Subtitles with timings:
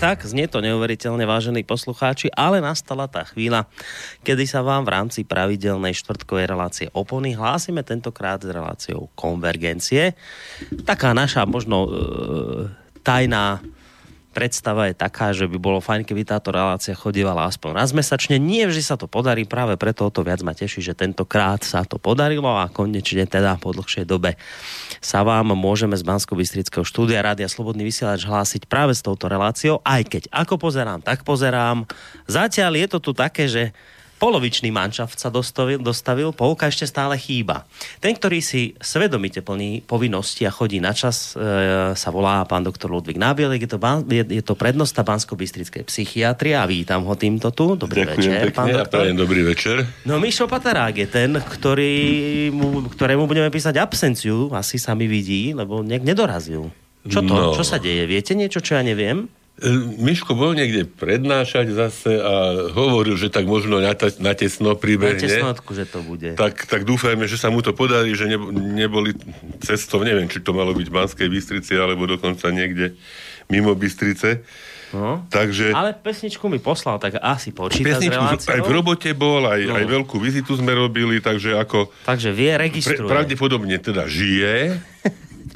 [0.00, 3.68] tak, znie to neuveriteľne, vážení poslucháči, ale nastala tá chvíľa,
[4.24, 10.16] kedy sa vám v rámci pravidelnej štvrtkovej relácie opony hlásime tentokrát s reláciou konvergencie.
[10.88, 11.90] Taká naša možno e,
[13.04, 13.60] tajná
[14.30, 18.38] predstava je taká, že by bolo fajn, keby táto relácia chodívala aspoň raz mesačne.
[18.38, 21.82] Nie vždy sa to podarí, práve preto o to viac ma teší, že tentokrát sa
[21.82, 24.38] to podarilo a konečne teda po dlhšej dobe
[25.02, 29.82] sa vám môžeme z bansko bystrického štúdia Rádia Slobodný vysielač hlásiť práve s touto reláciou,
[29.82, 31.84] aj keď ako pozerám, tak pozerám.
[32.30, 33.74] Zatiaľ je to tu také, že
[34.20, 37.64] polovičný manšaft sa dostavil, dostavil, polka ešte stále chýba.
[38.04, 41.40] Ten, ktorý si svedomite plní povinnosti a chodí na čas, e,
[41.96, 46.52] sa volá pán doktor Ludvík Nábielek, je to, ban, je, je to prednosta Bansko-Bystrickej psychiatrie
[46.52, 47.80] a vítam ho týmto tu.
[47.80, 48.92] Dobrý Ďakujem večer, pekne pán doktor.
[48.92, 49.76] prajem dobrý večer.
[50.04, 51.96] No Mišo Patarák je ten, ktorý,
[52.52, 56.68] mu, ktorému budeme písať absenciu, asi sa mi vidí, lebo nejak nedorazil.
[57.08, 57.32] Čo to?
[57.32, 57.56] No.
[57.56, 58.04] Čo sa deje?
[58.04, 59.24] Viete niečo, čo ja neviem?
[59.60, 62.34] E, Miško bol niekde prednášať zase a
[62.68, 64.32] hovoril, že tak možno na, ta, na
[64.74, 65.20] pribehne.
[65.20, 66.32] snadku, že to bude.
[66.32, 68.40] Tak, tak dúfajme, že sa mu to podarí, že ne,
[68.74, 69.12] neboli
[69.60, 72.96] cestou, neviem, či to malo byť v Banskej Bystrici, alebo dokonca niekde
[73.46, 74.40] mimo Bystrice.
[74.90, 75.22] No.
[75.28, 78.50] Takže Ale pesničku mi poslal, tak asi počíta s pesničku reláciou.
[78.50, 79.76] aj v robote bol, aj, No.
[79.76, 83.06] aj veľkú vizitu sme robili, takže ako Takže vie, pre, registruje.
[83.06, 84.82] pravdepodobne teda žije,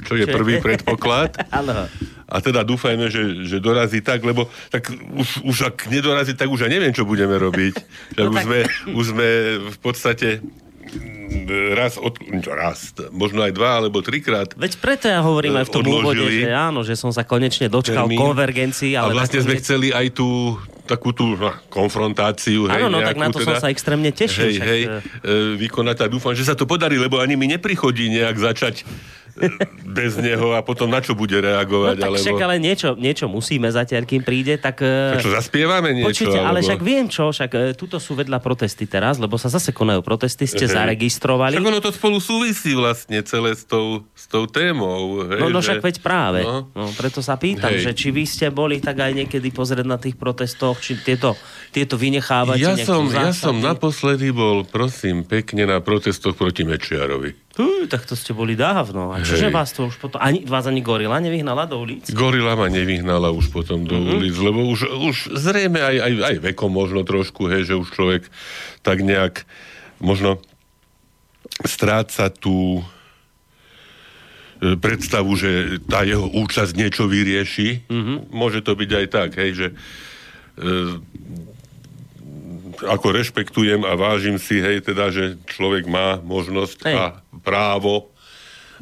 [0.03, 1.35] čo je prvý predpoklad.
[1.51, 1.89] Áno.
[2.25, 6.65] A teda dúfajme, že, že dorazí tak, lebo tak už, už ak nedorazí, tak už
[6.65, 7.75] ja neviem, čo budeme robiť.
[8.17, 8.59] No už, tak- sme,
[8.95, 9.27] už sme
[9.69, 12.17] v podstate mm, raz, od,
[12.49, 16.49] raz, možno aj dva alebo trikrát Veď preto ja hovorím aj v tom úvode, že
[16.49, 18.17] áno, že som sa konečne dočkal termín.
[18.17, 22.69] konvergencii, a ale vlastne sme chceli aj tú takú tú no, konfrontáciu.
[22.69, 25.33] Áno, no tak na to som sa extrémne tešil, Hej, však, hej, e- e,
[25.65, 28.85] vykonať a dúfam, že sa to podarí, lebo ani mi neprichodí nejak začať
[29.85, 31.95] bez neho a potom na čo bude No reagovať.
[31.97, 32.23] tak alebo...
[32.23, 34.79] však ale niečo, niečo musíme zatiaľ, kým príde, tak...
[34.79, 36.07] e, Tak čo, zaspievame niečo?
[36.23, 36.65] Počujte, ale alebo...
[36.65, 40.45] však viem čo, však e, tuto sú vedľa protesty teraz, lebo sa zase konajú protesty,
[40.45, 40.73] ste Hej.
[40.73, 41.53] zaregistrovali.
[41.53, 45.25] Však ono to spolu súvisí vlastne celé s tou, s tou témou.
[45.25, 46.39] Hej, No, no že- však veď práve.
[46.41, 46.71] No.
[46.71, 46.87] No.
[46.93, 47.81] preto sa pýtam, Hej.
[47.81, 51.35] že či vy ste boli tak aj niekedy pozrieť na tých protestoch, či tieto,
[51.69, 57.44] tieto vynechávate Ja som, ja som naposledy bol, prosím, pekne na protestoch proti Mečiarovi.
[57.55, 59.15] Hú, tak to ste boli dávno.
[59.15, 60.19] A čože vás to už potom...
[60.19, 62.03] Ani, vás ani gorila nevyhnala do ulic?
[62.11, 64.03] Gorila ma nevyhnala už potom do Mhm.
[64.03, 64.17] mm-hmm.
[64.19, 68.27] ulic, lebo už, už zrejme aj, aj, aj vekom možno trošku, hej, že už človek
[68.83, 69.47] tak nejak
[70.03, 70.43] možno
[71.63, 72.83] stráca tú
[74.59, 77.87] e, predstavu, že tá jeho účasť niečo vyrieši.
[77.87, 77.95] Mhm.
[77.95, 78.17] Mm-hmm.
[78.35, 79.75] Môže to byť aj tak, hej, že e,
[82.83, 86.95] ako rešpektujem a vážim si, hej, teda, že človek má možnosť Hej.
[86.97, 87.03] a
[87.45, 88.11] právo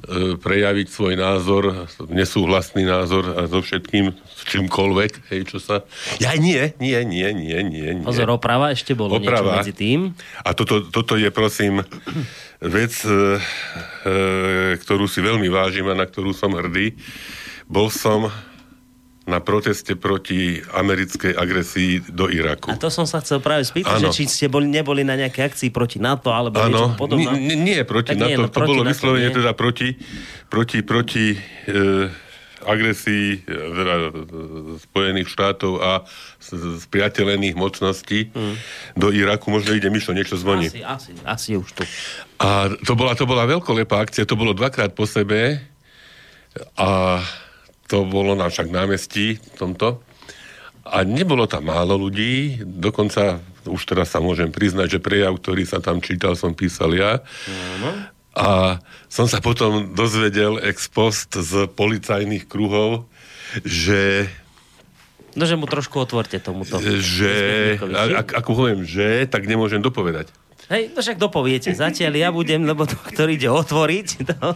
[0.07, 5.85] e, prejaviť svoj názor, nesúhlasný názor a so všetkým, s čímkoľvek, hej, čo sa...
[6.17, 8.05] Ja nie, nie, nie, nie, nie, nie.
[8.07, 9.61] Pozor, oprava, ešte bolo Oprava.
[9.61, 9.99] niečo medzi tým.
[10.41, 11.85] A toto, toto je, prosím,
[12.63, 13.37] vec, e,
[14.07, 14.13] e,
[14.79, 16.95] ktorú si veľmi vážim a na ktorú som hrdý.
[17.67, 18.31] Bol som
[19.23, 22.67] na proteste proti americkej agresii do Iraku.
[22.67, 25.69] A to som sa chcel práve spýtať, že či ste boli, neboli na nejaké akcii
[25.69, 27.31] proti NATO alebo niečo Áno, podobné.
[27.33, 29.35] nie, nie proti Tak NATO, nie, no, to proti bolo NATO vyslovene nie.
[29.35, 29.87] teda proti,
[30.45, 31.39] proti, proti e,
[32.63, 34.03] agresii e, teda, e,
[34.81, 35.91] Spojených štátov a
[36.37, 36.47] z,
[36.79, 38.59] z priateľených mocností Hmm.
[38.93, 39.47] do Iraku.
[39.49, 40.67] Možno ide Mišo, niečo zvoní.
[40.67, 41.83] Asi, asi, asi už tu.
[42.37, 45.63] A to bola, to bola veľkolepá akcia, to bolo dvakrát po sebe
[46.75, 47.19] a
[47.87, 50.01] to bolo na však námestí tomto.
[50.83, 55.79] A nebolo tam málo ľudí, dokonca už teraz sa môžem priznať, že prejav, ktorý sa
[55.79, 57.23] tam čítal, som písal ja.
[58.35, 63.07] A som sa potom dozvedel ex post z policajných kruhov,
[63.63, 64.27] že
[65.33, 66.77] No, že mu trošku otvorte tomuto.
[67.01, 67.33] že,
[67.81, 70.29] ak, ako poviem, že, tak nemôžem dopovedať.
[70.71, 71.75] Hej, no však dopoviete.
[71.75, 74.47] Zatiaľ ja budem, lebo to, ktorý ide otvoriť, to,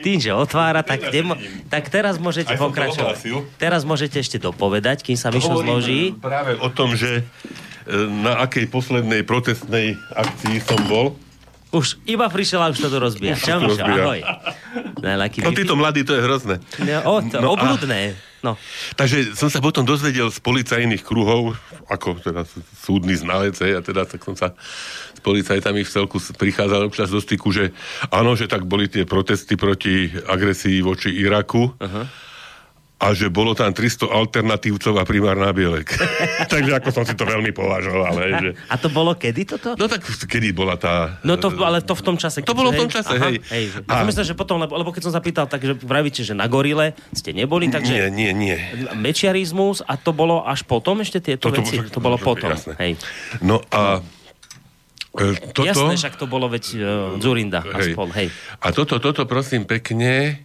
[0.00, 1.34] tým, že otvára, tak, demo,
[1.66, 3.16] tak teraz môžete Aj pokračovať.
[3.58, 6.14] Teraz môžete ešte dopovedať, kým sa Mišo zloží.
[6.14, 11.18] práve o tom, že e, na akej poslednej protestnej akcii som bol.
[11.74, 13.34] Už iba prišiel a už to tu rozbíja.
[13.34, 14.22] Čau, Mišo, ahoj.
[15.42, 16.62] No títo mladí, to je hrozné.
[16.78, 18.14] No, o, to, No obludné.
[18.46, 18.54] No.
[18.94, 21.58] Takže som sa potom dozvedel z policajných kruhov,
[21.90, 22.46] ako teda
[22.78, 24.54] súdny znalec, a teda tak som sa
[25.26, 27.74] policajtami v celku s- prichádzal občas do styku, že
[28.08, 31.74] áno, že tak boli tie protesty proti agresii voči Iraku.
[31.74, 32.06] Uh-huh.
[32.96, 35.84] a že bolo tam 300 alternatívcov a primár na bielek.
[36.48, 38.08] Takže ako som si to veľmi považoval.
[38.16, 38.50] Hej, že...
[38.66, 39.76] A to bolo kedy toto?
[39.76, 41.20] No tak kedy bola tá...
[41.20, 42.40] No to, ale to v tom čase.
[42.40, 43.44] To bolo v tom čase, Aha, hej.
[43.44, 46.24] hej že, A- ja myslím, že potom, lebo, lebo keď som zapýtal, tak že pravíte,
[46.24, 48.56] že na gorile ste neboli, Nie, takže nie, nie.
[48.96, 51.76] mečiarizmus a to bolo až potom ešte tieto Toto veci?
[51.78, 52.48] bolo- To bolo to- potom.
[52.50, 52.74] jasné.
[52.78, 52.92] Hej.
[53.40, 54.15] No a e,
[55.52, 55.64] toto...
[55.64, 56.84] Jasné, však to bolo veď uh,
[57.18, 57.96] Zurinda a Hej.
[57.96, 58.08] spol.
[58.12, 58.28] Hej.
[58.60, 60.44] A toto, toto prosím pekne,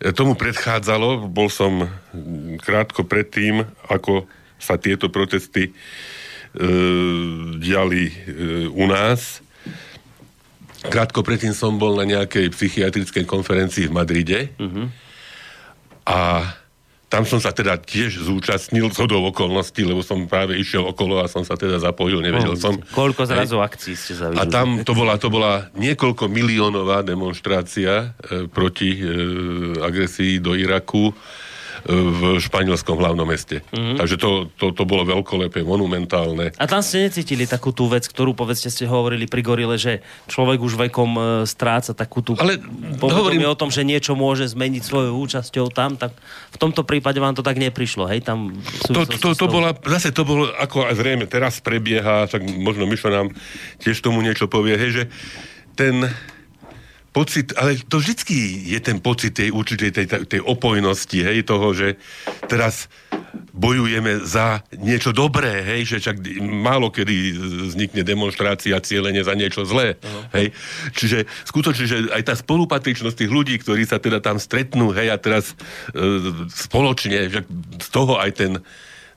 [0.00, 1.84] e, tomu predchádzalo, bol som
[2.64, 4.24] krátko predtým, ako
[4.56, 5.72] sa tieto protesty e,
[7.60, 8.14] diali e,
[8.72, 9.44] u nás.
[10.86, 14.40] Krátko predtým som bol na nejakej psychiatrickej konferencii v Madride
[16.06, 16.46] a
[17.06, 21.30] tam som sa teda tiež zúčastnil z hodou okolností, lebo som práve išiel okolo a
[21.30, 22.74] som sa teda zapojil, nevedel som.
[22.92, 24.50] Koľko zrazu akcií ste A zavideli?
[24.50, 29.02] tam to bola, to bola niekoľko miliónová demonstrácia e, proti e,
[29.86, 31.14] agresii do Iraku e,
[31.86, 33.62] v španielskom hlavnom meste.
[33.70, 33.96] Mm-hmm.
[34.02, 36.50] Takže to, to, to bolo veľkolepé, monumentálne.
[36.58, 40.58] A tam ste necítili takú tú vec, ktorú povedzte ste hovorili pri gorile, že človek
[40.58, 42.58] už vekom e, stráca takú tú Ale
[42.98, 46.10] hovorím- o tom, že niečo môže zmeniť svojou účasťou tam, tak
[46.50, 48.26] v tomto prípade vám to tak neprišlo, hej?
[48.26, 48.50] Tam
[48.90, 53.06] To, to, to tou- bola, zase to bolo, ako zrejme teraz prebieha, však možno Mišo
[53.06, 53.30] nám
[53.78, 55.04] tiež tomu niečo povie, hej, že
[55.78, 56.10] ten
[57.16, 58.36] pocit, ale to vždycky
[58.68, 61.96] je ten pocit tej určitej tej, tej, opojnosti, hej, toho, že
[62.44, 62.92] teraz
[63.56, 67.32] bojujeme za niečo dobré, hej, že čak málo kedy
[67.72, 69.96] vznikne demonstrácia cieľene za niečo zlé,
[70.36, 70.52] hej.
[70.92, 75.16] Čiže skutočne, že aj tá spolupatričnosť tých ľudí, ktorí sa teda tam stretnú, hej, a
[75.16, 75.56] teraz
[75.96, 76.04] e,
[76.52, 77.48] spoločne, že
[77.80, 78.52] z toho aj ten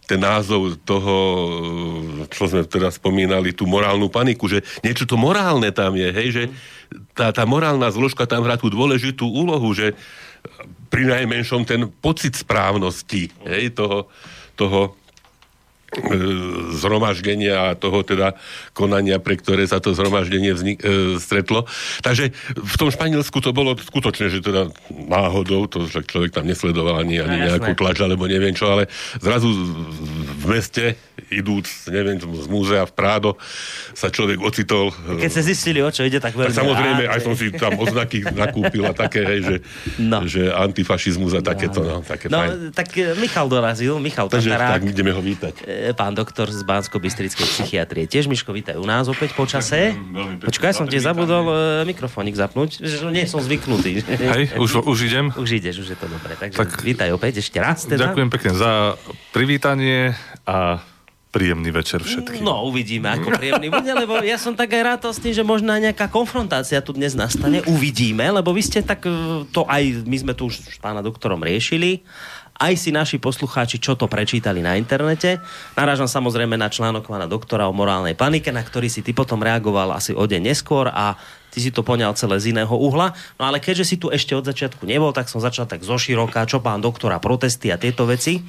[0.10, 1.16] ten názov toho,
[2.34, 6.44] čo sme teda spomínali, tú morálnu paniku, že niečo to morálne tam je, hej, že
[7.14, 9.94] tá, tá morálna zložka tam hrá tú dôležitú úlohu, že
[10.90, 14.10] pri najmenšom ten pocit správnosti, hej, toho,
[14.56, 14.99] toho
[16.72, 18.38] zhromaždenia a toho teda
[18.72, 21.66] konania, pre ktoré sa to zhromaždenie vznik, e, stretlo.
[22.00, 27.00] Takže v tom Španielsku to bolo skutočne, že teda náhodou, to však človek tam nesledoval
[27.00, 30.98] ani, ani No, nejakú tlač, alebo neviem čo, ale zrazu v meste,
[31.30, 33.38] idúc, neviem, z múzea v Prádo,
[33.94, 34.90] sa človek ocitol.
[35.08, 37.48] e, Keď ste zistili, o čo ide, tak veľmi tak samozrejme, aj že- som si
[37.52, 39.56] tam oznaky nakúpil a také, hej, že,
[39.98, 40.26] No.
[40.26, 42.74] že antifašizmus a takéto, no, také No, fajn.
[42.74, 44.72] tak e, Michal dorazil, Michal Takže Tatarák.
[44.76, 45.54] tak ideme ho vítať.
[45.96, 48.06] Pán doktor z Bansko-Bystrickej psychiatrie.
[48.06, 49.96] Tiež, Miško, vítaj u nás opäť po čase.
[50.44, 51.56] Počkaj, som ti zabudol e,
[51.88, 54.04] mikrofónik zapnúť, že nie som zvyknutý.
[54.04, 55.32] Hej, už, už idem.
[55.34, 56.36] Už ideš, už je to dobré.
[56.36, 57.88] Takže Tak- vítaj opäť ešte raz.
[57.88, 58.12] Teda.
[58.12, 58.72] Ďakujem pekne za
[59.32, 60.84] privítanie a
[61.30, 62.42] príjemný večer všetkým.
[62.42, 65.78] No, uvidíme, ako príjemný bude, lebo ja som tak aj rád s tým, že možná
[65.78, 67.62] nejaká konfrontácia tu dnes nastane.
[67.70, 71.38] Uvidíme, lebo vy ste tak, e, to aj, my sme tu už s pána doktorom
[71.46, 72.02] riešili,
[72.60, 75.40] aj si naši poslucháči, čo to prečítali na internete.
[75.80, 79.96] Narážam samozrejme na článok pána doktora o morálnej panike, na ktorý si ty potom reagoval
[79.96, 81.16] asi o deň neskôr a
[81.50, 83.16] ty si to poňal celé z iného uhla.
[83.40, 86.60] No ale keďže si tu ešte od začiatku nebol, tak som začal tak zoširoka, čo
[86.60, 88.44] pán doktora, protesty a tieto veci.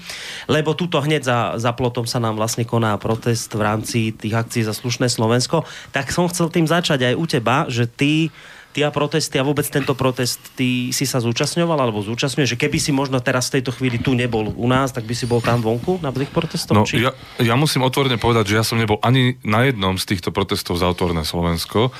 [0.50, 4.66] Lebo tuto hneď za, za plotom sa nám vlastne koná protest v rámci tých akcií
[4.66, 5.64] za slušné Slovensko.
[5.94, 8.34] Tak som chcel tým začať aj u teba, že ty
[8.78, 12.94] a protesty a vôbec tento protest, ty si sa zúčastňoval alebo zúčastňuješ, že keby si
[12.94, 15.99] možno teraz v tejto chvíli tu nebol u nás, tak by si bol tam vonku
[15.99, 16.78] na tých protestoch?
[16.78, 17.02] No, či...
[17.02, 17.11] ja,
[17.42, 20.87] ja musím otvorene povedať, že ja som nebol ani na jednom z týchto protestov za
[20.87, 21.90] autorné Slovensko.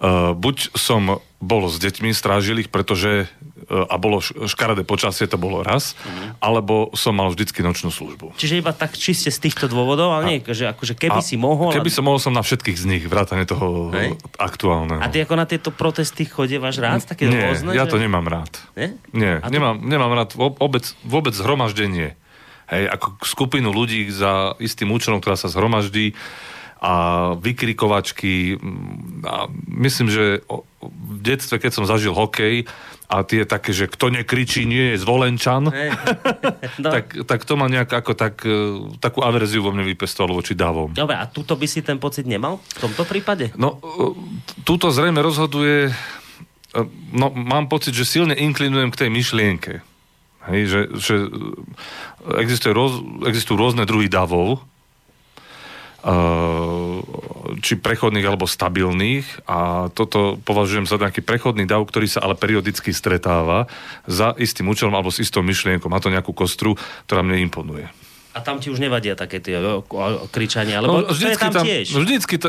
[0.00, 5.34] Uh, buď som bol s deťmi, strážil ich, pretože uh, a bolo škaredé počasie, to
[5.34, 6.36] bolo raz, Mhm.
[6.36, 8.36] alebo som mal vždycky nočnú službu.
[8.36, 11.72] Čiže iba tak čiste z týchto dôvodov, ale nie, že akože keby A si mohol...
[11.72, 14.20] Keby som mohol, som na všetkých z nich, vrátane toho Hej.
[14.36, 15.00] aktuálneho.
[15.00, 17.02] A ty ako na tieto protesty chodievaš rád?
[17.02, 17.90] Také Nie, rôzne, ja že...
[17.90, 18.52] to nemám rád.
[18.74, 18.92] Nie?
[19.10, 22.20] Nie, A to- nemám, nemám rád vôbec, vôbec zhromaždenie.
[22.68, 26.14] Hej, ako skupinu ľudí za istým účelom, ktorá sa zhromaždí
[26.80, 26.92] a
[27.36, 28.56] vykrikovačky.
[28.56, 30.40] mm, A myslím, že
[30.80, 32.64] v detstve, keď som zažil hokej
[33.10, 35.90] a tie také, že kto nekričí, nie je zvolenčan, Hej.
[36.82, 36.88] no.
[36.88, 40.94] tak, tak to ma nejak ako tak, e, takú averziu vo mne vypestovalo voči davom.
[40.94, 43.50] Dobre, a tuto by si ten pocit nemal v tomto prípade?
[43.58, 44.14] No, e,
[44.62, 45.92] túto zrejme rozhoduje, e,
[47.10, 49.72] no mám pocit, že silne inklinujem k tej myšlienke.
[50.48, 51.14] Hej, že, že
[52.40, 54.64] existuje roz, existujú rôzne druhy davov,
[57.60, 62.94] či prechodných alebo stabilných a toto považujem za nejaký prechodný dav, ktorý sa ale periodicky
[62.94, 63.68] stretáva
[64.08, 65.92] za istým účelom alebo s istou myšlienkou.
[65.92, 67.84] Má to nejakú kostru, ktorá mne imponuje.
[68.30, 69.58] A tam ti už nevadia také tie
[70.30, 71.98] kričania, lebo to je tam tam, tiež.
[71.98, 72.48] no vždycky to,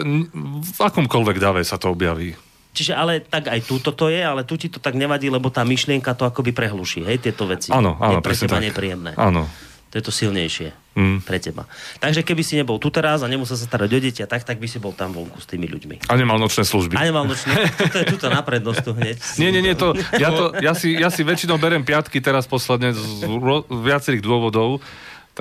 [0.61, 2.37] v akomkoľvek dave sa to objaví.
[2.71, 5.67] Čiže ale tak aj tu to je, ale tu ti to tak nevadí, lebo tá
[5.67, 7.67] myšlienka to akoby prehluší, hej, tieto veci.
[7.73, 8.63] Áno, áno, je pre presne tak.
[8.63, 9.11] nepríjemné.
[9.19, 9.43] Áno.
[9.91, 11.23] To je to silnejšie Mm.
[11.23, 11.71] pre teba.
[12.03, 14.59] Takže keby si nebol tu teraz a nemusel sa starať o deti a tak, tak
[14.59, 16.11] by si bol tam vonku s tými ľuďmi.
[16.11, 16.99] A nemal nočné služby.
[16.99, 17.47] A nemal nočný,
[17.79, 19.15] toto je tuto na prednosť tu hneď.
[19.39, 22.91] Nie, nie, nie, to, ja, to, ja, si, ja si väčšinou berem piatky teraz posledne
[22.91, 24.83] z ro, viacerých dôvodov,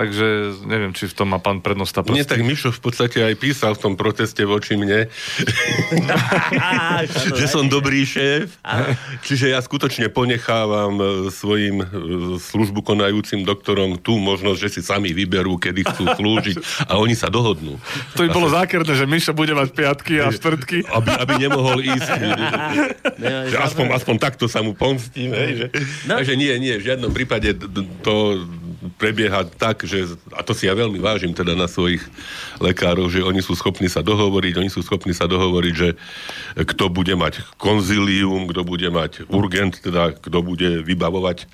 [0.01, 3.77] takže neviem, či v tom má pán prednosta Nie, tak Mišo v podstate aj písal
[3.77, 5.05] v tom proteste voči mne,
[7.39, 8.57] že som dobrý šéf.
[9.21, 11.85] Čiže ja skutočne ponechávam e, svojim e,
[12.41, 17.29] službu konajúcim doktorom tú možnosť, že si sami vyberú, kedy chcú slúžiť a oni sa
[17.29, 17.77] dohodnú.
[18.17, 20.89] To by bolo zákerné, že Mišo bude mať piatky a štvrtky.
[20.89, 22.09] Aby, aby nemohol ísť.
[23.21, 25.29] Že aspoň, aspoň takto sa mu pomstím.
[25.29, 25.67] Hej, že,
[26.09, 26.17] No.
[26.17, 27.53] Takže nie, nie, v žiadnom prípade
[28.01, 28.41] to
[28.97, 32.01] prebieha tak, že, a to si ja veľmi vážim teda na svojich
[32.57, 35.89] lekárov, že oni sú schopní sa dohovoriť, oni sú schopní sa dohovoriť, že
[36.57, 41.45] kto bude mať konzilium, kto bude mať urgent, teda kto bude vybavovať e,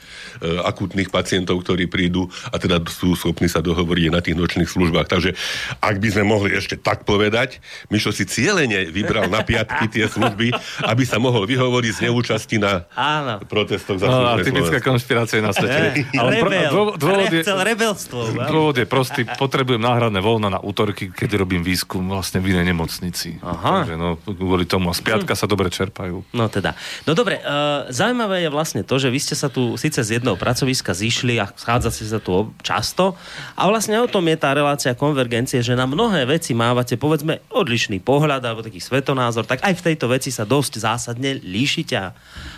[0.64, 5.08] akutných pacientov, ktorí prídu a teda sú schopní sa dohovoriť na tých nočných službách.
[5.12, 5.36] Takže
[5.84, 7.60] ak by sme mohli ešte tak povedať,
[7.92, 10.56] Mišo si cieľene vybral na piatky tie služby,
[10.88, 13.44] aby sa mohol vyhovoriť z neúčasti na Áno.
[13.48, 16.08] protestoch za No, typická konšpirácia na svete.
[16.16, 16.72] Ale pro, Rebel.
[16.72, 16.84] dô,
[17.18, 18.20] dôvod, je, Chcel rebelstvo.
[18.54, 19.22] dôvod je prostý.
[19.26, 23.42] Potrebujem náhradné voľno na útorky, keď robím výskum vlastne v inej nemocnici.
[23.42, 23.84] Aha.
[23.84, 24.90] Takže no, kvôli tomu.
[24.90, 26.24] A z piatka sa dobre čerpajú.
[26.32, 26.78] No teda.
[27.10, 30.38] No dobre, uh, zaujímavé je vlastne to, že vy ste sa tu síce z jedného
[30.38, 33.18] pracoviska zišli a schádzate sa tu často
[33.58, 38.02] a vlastne o tom je tá relácia konvergencie, že na mnohé veci mávate povedzme odlišný
[38.02, 42.14] pohľad alebo taký svetonázor, tak aj v tejto veci sa dosť zásadne líšite a,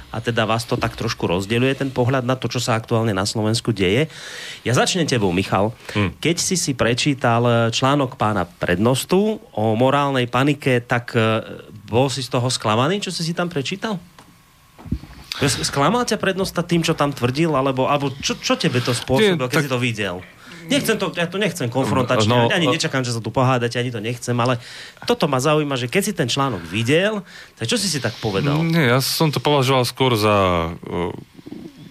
[0.10, 3.30] a teda vás to tak trošku rozdeľuje ten pohľad na to, čo sa aktuálne na
[3.30, 4.10] Slovensku deje.
[4.66, 5.72] Ja začnem tebou, Michal.
[6.18, 11.46] Keď si si prečítal eh, článok pána prednostu o morálnej panike, tak eh,
[11.86, 14.02] bol si z toho sklamaný, čo si si tam prečítal?
[15.40, 19.56] Sklamal ťa prednosta tým, čo tam tvrdil, alebo, alebo čo, čo tebe to spôsobilo, keď
[19.56, 20.16] tak- si to videl?
[20.70, 23.90] Nechcem to, ja to nechcem konfrontačne, No, ani a- nečakám, že sa tu pohádate, ani
[23.90, 24.62] to nechcem, ale
[25.04, 27.26] toto ma zaujíma, že keď si ten článok videl,
[27.58, 28.62] tak čo si si tak povedal?
[28.62, 30.38] Nie, ja som to považoval skôr za
[30.72, 31.12] uh,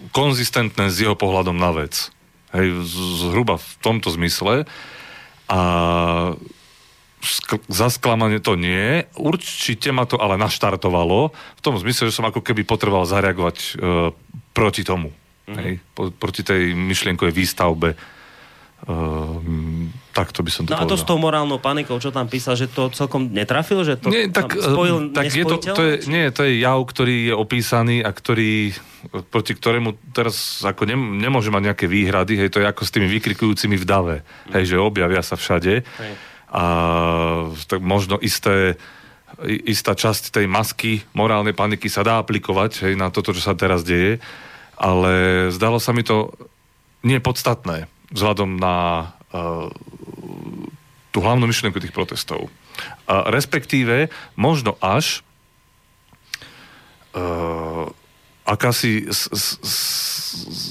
[0.09, 2.09] konzistentné s jeho pohľadom na vec.
[2.49, 2.81] Hej,
[3.21, 4.65] zhruba v tomto zmysle.
[5.45, 5.59] A
[7.21, 9.05] sk- za sklamanie to nie.
[9.13, 14.09] Určite ma to ale naštartovalo v tom zmysle, že som ako keby potreboval zareagovať uh,
[14.53, 15.13] proti tomu.
[15.49, 17.97] Hej, po, proti tej myšlienkovej výstavbe.
[18.87, 19.43] Uh,
[20.15, 21.03] takto by som to No a to povedal.
[21.03, 24.55] s tou morálnou panikou, čo tam písal, že to celkom netrafil, že to Nie, tak,
[24.55, 28.09] tam spojil tak je to, to je, nie, to je jav, ktorý je opísaný a
[28.15, 28.71] ktorý,
[29.31, 33.11] proti ktorému teraz ako nem, nemôže mať nejaké výhrady, hej, to je ako s tými
[33.19, 34.15] vykrikujúcimi v dave,
[34.55, 36.13] hej, že objavia sa všade Hej.
[36.49, 36.63] a
[37.67, 38.79] tak možno isté
[39.43, 43.53] i- istá časť tej masky morálnej paniky sa dá aplikovať hej, na toto, čo sa
[43.59, 44.23] teraz deje,
[44.79, 46.31] ale zdalo sa mi to
[47.03, 49.69] nepodstatné vzhľadom na uh,
[51.09, 52.53] tú hlavnú myšlienku tých protestov.
[53.09, 55.25] Respektíve možno až
[57.17, 57.89] uh,
[58.45, 59.09] akási,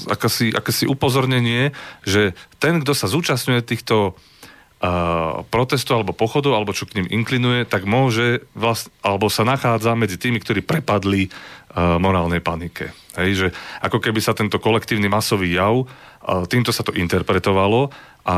[0.07, 1.75] akási, akási upozornenie,
[2.07, 7.67] že ten, kto sa zúčastňuje týchto uh, protestov alebo pochodov, alebo čo k ním inklinuje,
[7.67, 11.29] tak môže vlast, alebo sa nachádza medzi tými, ktorí prepadli
[11.77, 12.89] morálnej panike.
[13.13, 13.47] Hej, že
[13.83, 17.93] ako keby sa tento kolektívny masový jav, uh, týmto sa to interpretovalo
[18.25, 18.35] a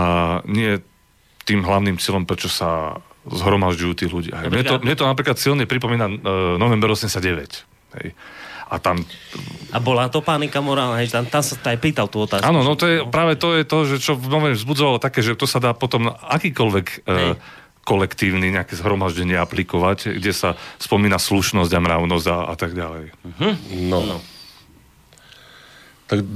[0.50, 0.79] nie
[1.47, 4.45] tým hlavným cieľom, prečo sa zhromažďujú tí ľudia.
[4.45, 4.50] Hej.
[4.50, 6.15] Mne, to, mne to napríklad silne pripomína uh,
[6.57, 7.21] november 89.
[8.01, 8.07] Hej.
[8.71, 9.03] A tam
[9.75, 12.47] A bola to panika morálna, hej, tam, tam sa aj pýtal tú otázku.
[12.47, 15.35] Áno, no to je, práve to je to, že čo v novembri vzbudzovalo také, že
[15.35, 17.35] to sa dá potom akýkoľvek Hej.
[17.35, 17.61] e,
[17.91, 23.12] kolektívny nejaké zhromaždenie aplikovať, kde sa spomína slušnosť a mravnosť a, a tak ďalej.
[23.91, 24.00] No.
[24.00, 24.17] No.
[26.07, 26.27] Tak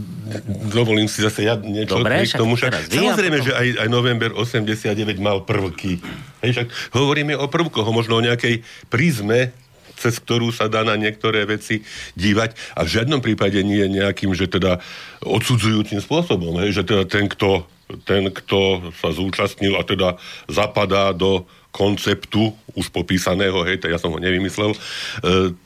[0.72, 2.56] dovolím si zase ja niečo Dobre, k tomu.
[2.56, 6.00] Však, samozrejme, potom- že aj, aj november 89 mal prvky.
[6.44, 9.52] Hej, však hovoríme o prvkoch, možno o nejakej prízme,
[10.00, 11.84] cez ktorú sa dá na niektoré veci
[12.20, 14.80] dívať a v žiadnom prípade nie je nejakým, že teda
[15.24, 17.64] odsudzujúcim spôsobom, hej, že teda ten, kto,
[18.06, 20.18] ten, kto sa zúčastnil a teda
[20.50, 24.80] zapadá do konceptu už popísaného, hej, ja som ho nevymyslel, e,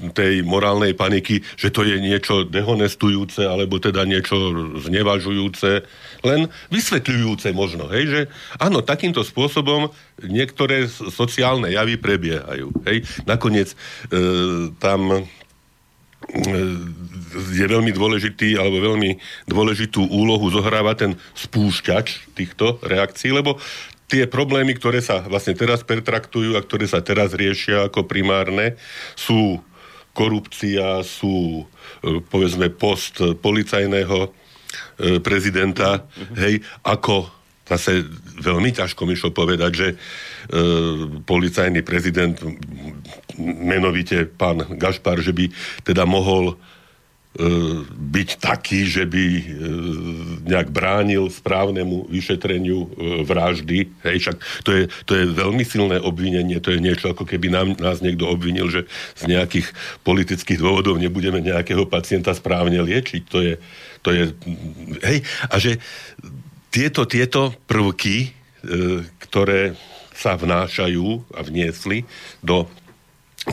[0.09, 4.33] tej morálnej paniky, že to je niečo dehonestujúce alebo teda niečo
[4.81, 5.85] znevažujúce,
[6.25, 8.21] len vysvetľujúce možno, hej, že
[8.57, 9.93] áno, takýmto spôsobom
[10.25, 13.05] niektoré sociálne javy prebiehajú, hej.
[13.29, 13.77] Nakoniec e,
[14.81, 15.29] tam
[17.53, 23.57] je veľmi dôležitý alebo veľmi dôležitú úlohu zohráva ten spúšťač týchto reakcií, lebo
[24.09, 28.75] tie problémy, ktoré sa vlastne teraz pertraktujú a ktoré sa teraz riešia ako primárne,
[29.13, 29.61] sú
[30.17, 31.63] korupcia, sú
[32.03, 34.33] e, povedzme post policajného
[35.23, 37.31] prezidenta, hej, ako
[37.69, 38.05] zase
[38.39, 39.96] veľmi ťažko mi šlo povedať, že e,
[41.24, 42.36] policajný prezident,
[43.39, 45.51] menovite pán Gašpar, že by
[45.84, 46.60] teda mohol
[47.29, 47.46] E,
[47.93, 49.43] byť taký, že by e,
[50.50, 52.88] nejak bránil správnemu vyšetreniu e,
[53.22, 53.86] vraždy.
[54.01, 57.77] Hej, však to je, to je veľmi silné obvinenie, to je niečo, ako keby nám,
[57.77, 59.69] nás niekto obvinil, že z nejakých
[60.01, 63.22] politických dôvodov nebudeme nejakého pacienta správne liečiť.
[63.29, 63.62] To je,
[64.01, 64.24] to je
[65.05, 65.22] hej,
[65.53, 65.77] a že
[66.69, 68.33] tieto, tieto prvky,
[69.29, 69.73] ktoré
[70.13, 72.03] sa vnášajú a vniesli
[72.43, 72.67] do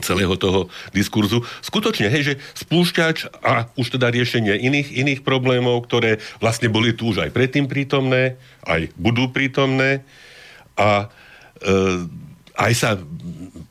[0.02, 1.46] celého toho diskurzu.
[1.62, 7.14] Skutočne, hej, že spúšťač a už teda riešenie iných, iných problémov, ktoré vlastne boli tu
[7.14, 10.02] už aj predtým prítomné, aj budú prítomné
[10.74, 11.06] a
[11.62, 12.02] e,
[12.58, 12.90] aj sa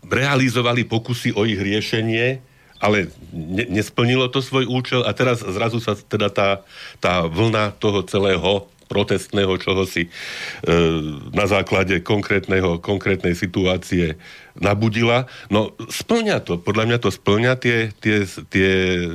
[0.07, 2.39] realizovali pokusy o ich riešenie,
[2.79, 6.49] ale ne, nesplnilo to svoj účel a teraz zrazu sa teda tá,
[7.03, 10.09] tá vlna toho celého protestného čohosi e,
[11.33, 14.15] na základe konkrétneho, konkrétnej situácie
[14.55, 15.27] nabudila.
[15.49, 19.07] No splňa to, podľa mňa to splňa tie, tie, tie e,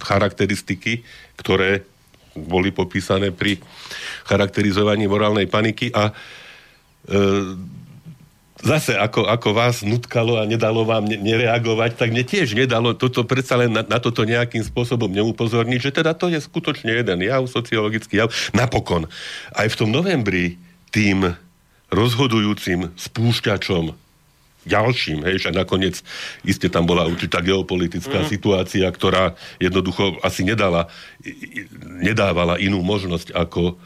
[0.00, 1.02] charakteristiky,
[1.36, 1.84] ktoré
[2.34, 3.62] boli popísané pri
[4.26, 6.12] charakterizovaní morálnej paniky a e,
[8.64, 13.60] zase ako, ako vás nutkalo a nedalo vám nereagovať, tak mne tiež nedalo toto predsa
[13.60, 18.24] len na, na toto nejakým spôsobom neupozorniť, že teda to je skutočne jeden jav, sociologický
[18.24, 18.32] jav.
[18.56, 19.04] Napokon,
[19.52, 20.56] aj v tom novembri
[20.88, 21.36] tým
[21.92, 23.92] rozhodujúcim spúšťačom
[24.64, 26.00] ďalším, hej, že nakoniec
[26.40, 28.28] iste tam bola určitá geopolitická mm.
[28.32, 30.88] situácia, ktorá jednoducho asi nedala,
[32.00, 33.76] nedávala inú možnosť ako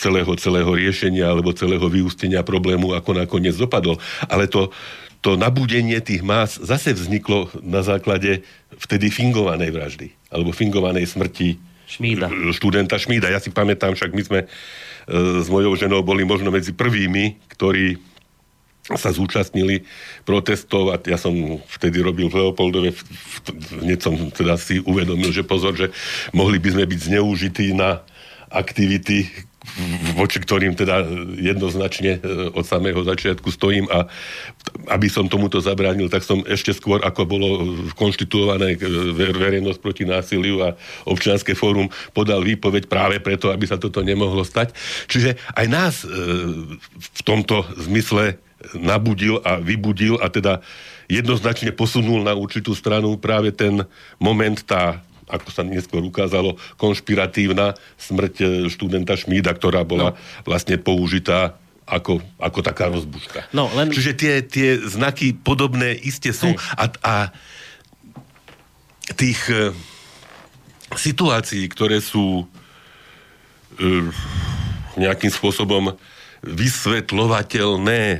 [0.00, 4.00] celého, celého riešenia alebo celého vyústenia problému, ako nakoniec dopadol.
[4.28, 4.72] Ale to,
[5.20, 8.44] to nabudenie tých más zase vzniklo na základe
[8.80, 12.32] vtedy fingovanej vraždy alebo fingovanej smrti Šmída.
[12.56, 13.28] študenta Šmída.
[13.28, 14.46] Ja si pamätám, však my sme e,
[15.44, 18.00] s mojou ženou boli možno medzi prvými, ktorí
[18.84, 19.88] sa zúčastnili
[20.28, 21.32] protestov a ja som
[21.72, 22.92] vtedy robil v Leopoldove,
[23.80, 25.88] hneď som teda si uvedomil, že pozor, že
[26.36, 28.04] mohli by sme byť zneužití na
[28.54, 29.26] aktivity,
[30.14, 31.02] voči ktorým teda
[31.40, 34.06] jednoznačne e, od samého začiatku stojím a
[34.92, 37.48] aby som tomuto zabránil, tak som ešte skôr, ako bolo
[37.96, 38.78] konštituované e,
[39.18, 40.76] verejnosť proti násiliu a
[41.08, 44.76] občianske fórum podal výpoveď práve preto, aby sa toto nemohlo stať.
[45.08, 46.12] Čiže aj nás e,
[46.94, 48.36] v tomto zmysle
[48.76, 50.60] nabudil a vybudil a teda
[51.08, 53.84] jednoznačne posunul na určitú stranu práve ten
[54.20, 55.00] moment, tá
[55.34, 60.18] ako sa neskôr ukázalo, konšpiratívna smrť e, študenta Šmída, ktorá bola no.
[60.46, 63.50] vlastne použitá ako, ako taká rozbuška.
[63.52, 63.92] No, len...
[63.92, 67.14] Čiže tie, tie znaky podobné iste sú a, a
[69.18, 69.74] tých e,
[70.96, 72.46] situácií, ktoré sú
[73.76, 74.08] e,
[74.96, 75.92] nejakým spôsobom
[76.44, 78.18] vysvetlovateľné e,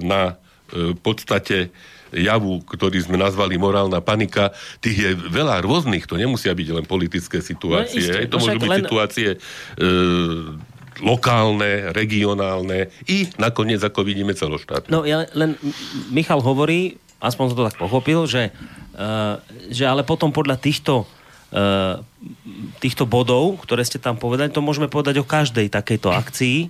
[0.00, 0.36] na
[0.72, 1.70] e, podstate
[2.14, 7.38] javu, ktorý sme nazvali morálna panika, tých je veľa rôznych, to nemusia byť len politické
[7.42, 8.80] situácie, no, isté, to môžu byť len...
[8.84, 9.38] situácie e,
[11.00, 14.92] lokálne, regionálne i nakoniec, ako vidíme, celoštátne.
[14.92, 15.56] No ja len,
[16.12, 18.52] Michal hovorí, aspoň som to tak pochopil, že,
[19.00, 19.40] uh,
[19.72, 21.08] že ale potom podľa týchto
[21.56, 22.04] uh,
[22.80, 26.68] týchto bodov, ktoré ste tam povedali, to môžeme povedať o každej takejto akcii,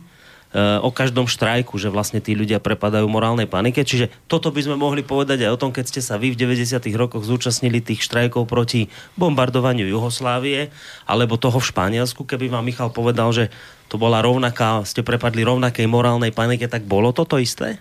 [0.58, 3.86] o každom štrajku, že vlastne tí ľudia prepadajú morálnej panike.
[3.86, 6.82] Čiže toto by sme mohli povedať aj o tom, keď ste sa vy v 90.
[6.98, 10.74] rokoch zúčastnili tých štrajkov proti bombardovaniu Juhoslávie,
[11.06, 13.46] alebo toho v Španielsku, keby vám Michal povedal, že
[13.86, 17.78] to bola rovnaká, ste prepadli rovnakej morálnej panike, tak bolo toto isté?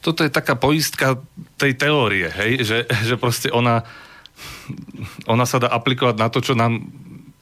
[0.00, 1.20] Toto je taká poistka
[1.60, 2.64] tej teórie, hej?
[2.64, 2.78] Že,
[3.12, 3.84] že proste ona,
[5.28, 6.80] ona sa dá aplikovať na to, čo nám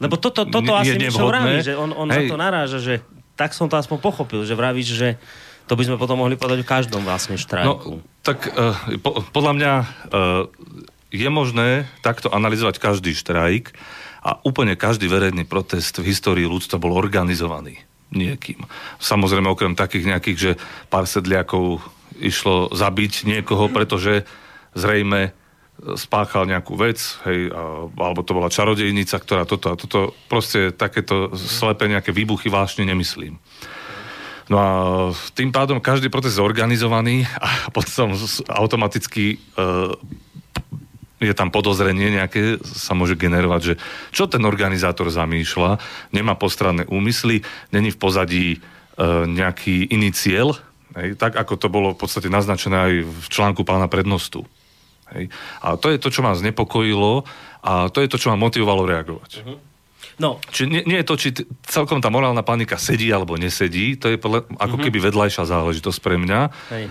[0.01, 2.25] lebo toto, toto asi vraví, že on, on Hej.
[2.25, 2.95] za to naráža, že
[3.41, 5.09] tak som to aspoň pochopil, že vravíš, že
[5.65, 8.05] to by sme potom mohli povedať o každom vlastne štrajku.
[8.05, 9.87] No, tak uh, po, podľa mňa uh,
[11.09, 13.73] je možné takto analyzovať každý štrajk
[14.21, 17.81] a úplne každý verejný protest v histórii ľudstva bol organizovaný
[18.13, 18.61] niekým.
[19.01, 20.53] Samozrejme okrem takých nejakých, že
[20.93, 21.81] pár sedliakov
[22.21, 24.29] išlo zabiť niekoho, pretože
[24.77, 25.33] zrejme
[25.97, 27.49] spáchal nejakú vec, hej,
[27.97, 33.41] alebo to bola čarodejnica, ktorá toto a toto, proste takéto slepé nejaké výbuchy vážne nemyslím.
[34.51, 34.69] No a
[35.33, 38.13] tým pádom každý proces je organizovaný a potom
[38.51, 39.95] automaticky uh,
[41.21, 43.75] je tam podozrenie nejaké, sa môže generovať, že
[44.13, 45.81] čo ten organizátor zamýšľa,
[46.13, 50.59] nemá postranné úmysly, není v pozadí uh, nejaký iný cieľ,
[50.99, 54.45] hej, tak ako to bolo v podstate naznačené aj v článku pána prednostu
[55.17, 55.33] Hej.
[55.65, 57.27] A to je to, čo ma znepokojilo
[57.61, 59.31] a to je to, čo ma motivovalo reagovať.
[59.43, 59.59] Uh-huh.
[60.21, 60.37] No.
[60.53, 64.13] Čiže nie, nie je to, či t- celkom tá morálna panika sedí alebo nesedí, to
[64.13, 64.85] je podľa, ako uh-huh.
[64.89, 66.41] keby vedľajšia záležitosť pre mňa.
[66.73, 66.85] Hej.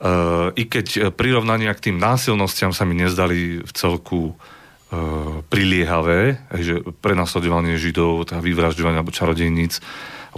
[0.00, 6.80] Uh, I keď prirovnania k tým násilnostiam sa mi nezdali v celku uh, priliehavé, že
[7.04, 9.84] prenasledovanie židov, teda vyvražďovanie alebo čarodejníc,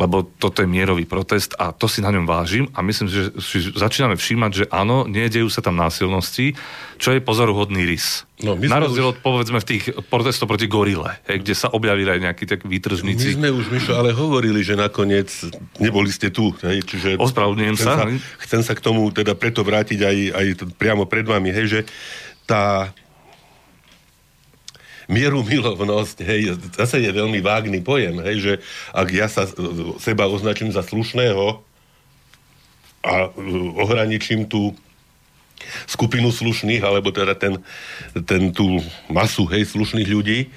[0.02, 3.70] lebo toto je mierový protest a to si na ňom vážim a myslím, že si
[3.70, 6.58] začíname všímať, že áno, nedejú sa tam násilnosti,
[6.98, 8.26] čo je pozoruhodný rys.
[8.42, 9.10] No, na rozdiel už...
[9.14, 13.38] od, povedzme, v tých protestov proti gorile, hej, kde sa objavili aj nejakí tak výtržníci.
[13.38, 15.30] My sme už, Mišo, ale hovorili, že nakoniec
[15.78, 16.50] neboli ste tu.
[16.66, 18.02] Hej, čiže Ospravedlňujem sa.
[18.02, 18.10] sa.
[18.42, 21.80] Chcem sa k tomu teda preto vrátiť aj, aj priamo pred vami, hej, že
[22.42, 22.90] tá
[25.10, 26.40] mieru milovnosť, hej,
[26.74, 28.52] zase je veľmi vágný pojem, hej, že
[28.94, 29.46] ak ja sa
[29.98, 31.62] seba označím za slušného
[33.02, 33.28] a e,
[33.82, 34.74] ohraničím tú
[35.86, 37.58] skupinu slušných, alebo teda ten,
[38.26, 40.50] ten tú masu, hej, slušných ľudí,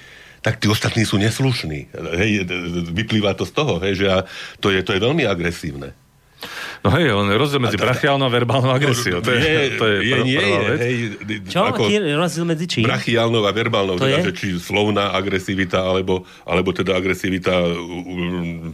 [0.46, 1.90] tak tí ostatní sú neslušní.
[2.22, 2.46] Hej,
[2.94, 4.18] vyplýva to z toho, hej, že a
[4.62, 5.98] to, je, to je veľmi agresívne.
[6.86, 9.20] No hej, on je rozdiel medzi brachiálnou a verbálnou agresiou.
[9.22, 10.96] To je, je, to je, je nie je, hej,
[11.50, 11.66] Čo?
[11.66, 12.84] Ako Aký je rozdiel medzi čím?
[12.86, 14.30] Brachiálnou a verbálnou, to teda, je?
[14.30, 17.54] že či slovná agresivita, alebo, alebo teda agresivita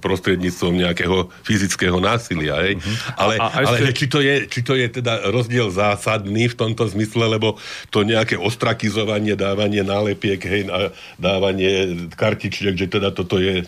[0.03, 2.59] prostredníctvom nejakého fyzického násilia.
[2.67, 2.79] Hej.
[2.79, 2.95] Uh-huh.
[3.15, 3.95] Ale, a, a ale ešte...
[3.95, 7.55] či, to je, či to je teda rozdiel zásadný v tomto zmysle, lebo
[7.93, 10.67] to nejaké ostrakizovanie, dávanie nálepiek, hej,
[11.15, 13.63] dávanie kartičiek, že teda toto je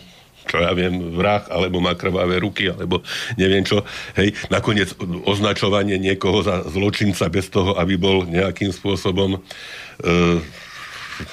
[0.47, 3.01] čo ja viem, vrah, alebo má krvavé ruky, alebo
[3.39, 3.83] neviem čo.
[4.19, 4.91] Hej, nakoniec
[5.23, 9.39] označovanie niekoho za zločinca bez toho, aby bol nejakým spôsobom e,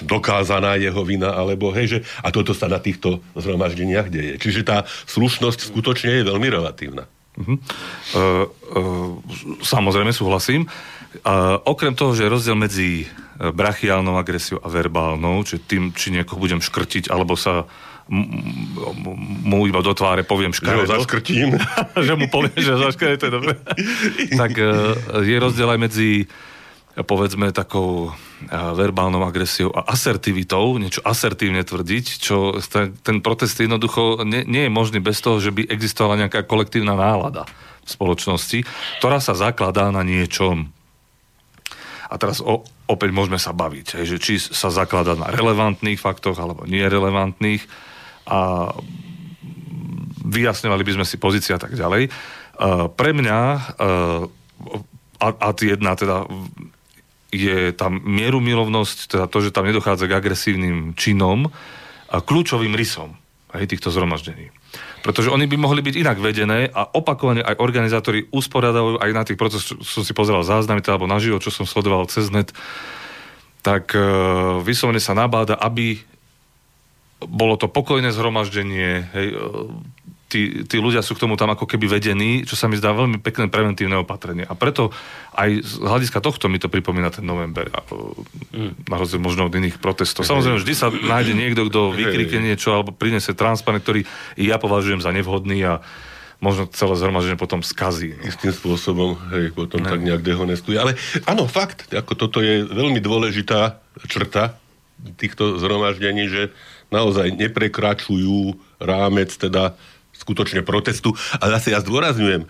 [0.04, 4.36] dokázaná jeho vina, alebo hej, že, a toto sa na týchto zhromaždeniach deje.
[4.38, 7.08] Čiže tá slušnosť skutočne je veľmi relatívna.
[7.40, 7.56] Uh-huh.
[8.12, 8.44] Uh,
[8.76, 9.10] uh,
[9.64, 10.68] samozrejme súhlasím.
[11.24, 13.08] Uh, okrem toho, že je rozdiel medzi
[13.40, 17.64] brachiálnou agresiou a verbálnou, či tým, či niekoho budem škrtiť, alebo sa
[18.10, 20.82] mu iba do tváre poviem škaredo.
[20.82, 21.48] Že ho zaškrtím.
[22.10, 23.52] že mu poviem, že zaškaredo, to je dobre.
[24.42, 24.66] tak e,
[25.22, 26.10] je rozdiel aj medzi
[26.90, 28.12] povedzme takou e,
[28.50, 32.58] verbálnou agresiou a asertivitou, niečo asertívne tvrdiť, čo
[33.06, 37.46] ten protest jednoducho nie, nie je možný bez toho, že by existovala nejaká kolektívna nálada
[37.86, 38.66] v spoločnosti,
[38.98, 40.66] ktorá sa zakladá na niečom.
[42.10, 46.66] A teraz o, opäť môžeme sa baviť, že či sa zakladá na relevantných faktoch alebo
[46.66, 47.89] nerelevantných
[48.30, 48.70] a
[50.22, 52.06] vyjasňovali by sme si pozícia a tak ďalej.
[52.06, 54.22] Uh, pre mňa uh,
[55.18, 56.30] a, a jedna teda
[57.34, 61.50] je tam mieru milovnosť, teda to, že tam nedochádza k agresívnym činom,
[62.10, 63.14] a kľúčovým rysom
[63.54, 64.50] aj týchto zhromaždení.
[65.00, 69.38] Pretože oni by mohli byť inak vedené a opakovane aj organizátori usporiadajú aj na tých
[69.38, 72.52] procesoch, som si pozeral záznamy, teda, alebo naživo, čo som sledoval cez net,
[73.62, 76.02] tak uh, vyslovene sa nabáda, aby
[77.24, 79.44] bolo to pokojné zhromaždenie, hej, e,
[80.30, 83.18] tí, tí ľudia sú k tomu tam ako keby vedení, čo sa mi zdá veľmi
[83.18, 84.46] pekné preventívne opatrenie.
[84.46, 84.94] A preto
[85.34, 88.86] aj z hľadiska tohto mi to pripomína ten november, mm.
[88.86, 90.22] na rozdiel možno od iných protestov.
[90.22, 94.06] Samozrejme, vždy sa nájde niekto, kto vykrikne niečo alebo prinese transparent, ktorý
[94.38, 95.82] ja považujem za nevhodný a
[96.40, 98.16] možno celé zhromaždenie potom skazí.
[98.16, 98.24] No.
[98.24, 99.90] Istým spôsobom, hej, potom ne.
[99.92, 100.80] tak nejak dehonestuje.
[100.80, 100.96] Ale
[101.28, 104.56] áno, fakt, ako toto je veľmi dôležitá črta
[105.20, 106.42] týchto zhromaždení, že
[106.90, 109.78] naozaj neprekračujú rámec teda
[110.20, 111.16] skutočne protestu.
[111.40, 112.44] A zase ja zdôrazňujem,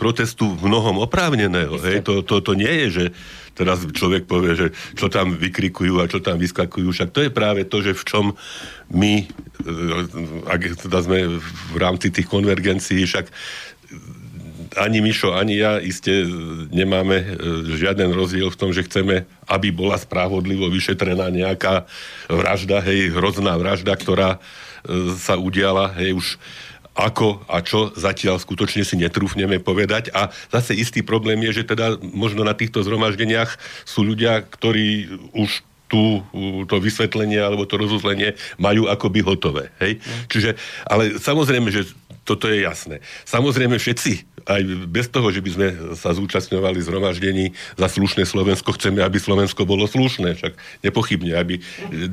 [0.00, 1.76] protestu v mnohom oprávneného.
[1.84, 2.08] Hej?
[2.08, 3.04] To, to, to nie je, že
[3.52, 6.88] teraz človek povie, že čo tam vykrikujú a čo tam vyskakujú.
[6.88, 8.24] Však to je práve to, že v čom
[8.88, 9.26] my, e,
[10.48, 13.28] ak teda sme v rámci tých konvergencií, však
[14.76, 16.26] ani Mišo, ani ja iste
[16.70, 17.26] nemáme e,
[17.74, 21.88] žiaden rozdiel v tom, že chceme, aby bola spravodlivo vyšetrená nejaká
[22.30, 26.26] vražda, hej, hrozná vražda, ktorá e, sa udiala, hej, už
[26.90, 30.10] ako a čo zatiaľ skutočne si netrúfneme povedať.
[30.12, 33.56] A zase istý problém je, že teda možno na týchto zhromaždeniach
[33.86, 36.22] sú ľudia, ktorí už tú,
[36.70, 39.74] to vysvetlenie alebo to rozuzlenie majú akoby hotové.
[39.82, 39.98] Hej?
[39.98, 40.22] Mm.
[40.30, 40.50] Čiže,
[40.86, 41.90] ale samozrejme, že
[42.22, 43.02] toto je jasné.
[43.26, 45.66] Samozrejme všetci, aj bez toho, že by sme
[45.98, 50.54] sa zúčastňovali zhromaždení za slušné Slovensko, chceme, aby Slovensko bolo slušné, však
[50.86, 51.58] nepochybne, aby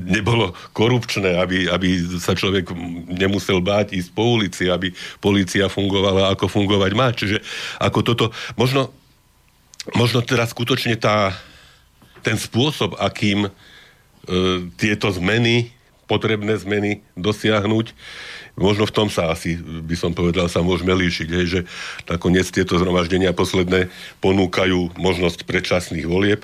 [0.10, 2.74] nebolo korupčné, aby, aby sa človek
[3.08, 4.92] nemusel báť ísť po ulici, aby
[5.24, 7.13] polícia fungovala, ako fungovať má.
[7.13, 7.40] Čiže
[7.80, 8.26] ako toto,
[8.58, 8.90] možno,
[9.94, 11.32] možno teraz skutočne tá,
[12.26, 13.50] ten spôsob, akým e,
[14.76, 15.77] tieto zmeny,
[16.08, 17.93] potrebné zmeny dosiahnuť,
[18.58, 21.60] Možno v tom sa asi, by som povedal, sa môžeme líšiť, hej, že
[22.10, 26.41] nakoniec tieto zhromaždenia posledné ponúkajú možnosť predčasných volieb.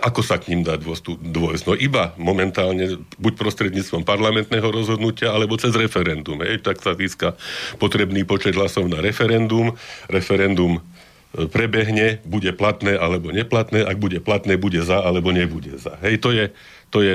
[0.00, 1.64] ako sa k ním dá dôjsť?
[1.68, 6.40] No iba momentálne, buď prostredníctvom parlamentného rozhodnutia, alebo cez referendum.
[6.40, 7.36] Hej, tak sa získa
[7.76, 9.76] potrebný počet hlasov na referendum.
[10.10, 15.94] Referendum e, prebehne, bude platné alebo neplatné, ak bude platné, bude za alebo nebude za.
[16.02, 16.50] Hej, to je,
[16.90, 17.14] to je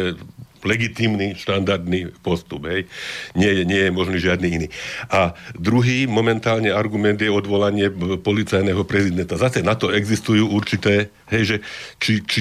[0.64, 2.68] legitímny, štandardný postup.
[2.68, 2.88] Hej.
[3.36, 4.68] Nie, nie je možný žiadny iný.
[5.10, 9.40] A druhý momentálne argument je odvolanie policajného prezidenta.
[9.40, 11.58] Zase na to existujú určité, hej, že
[12.02, 12.40] či, či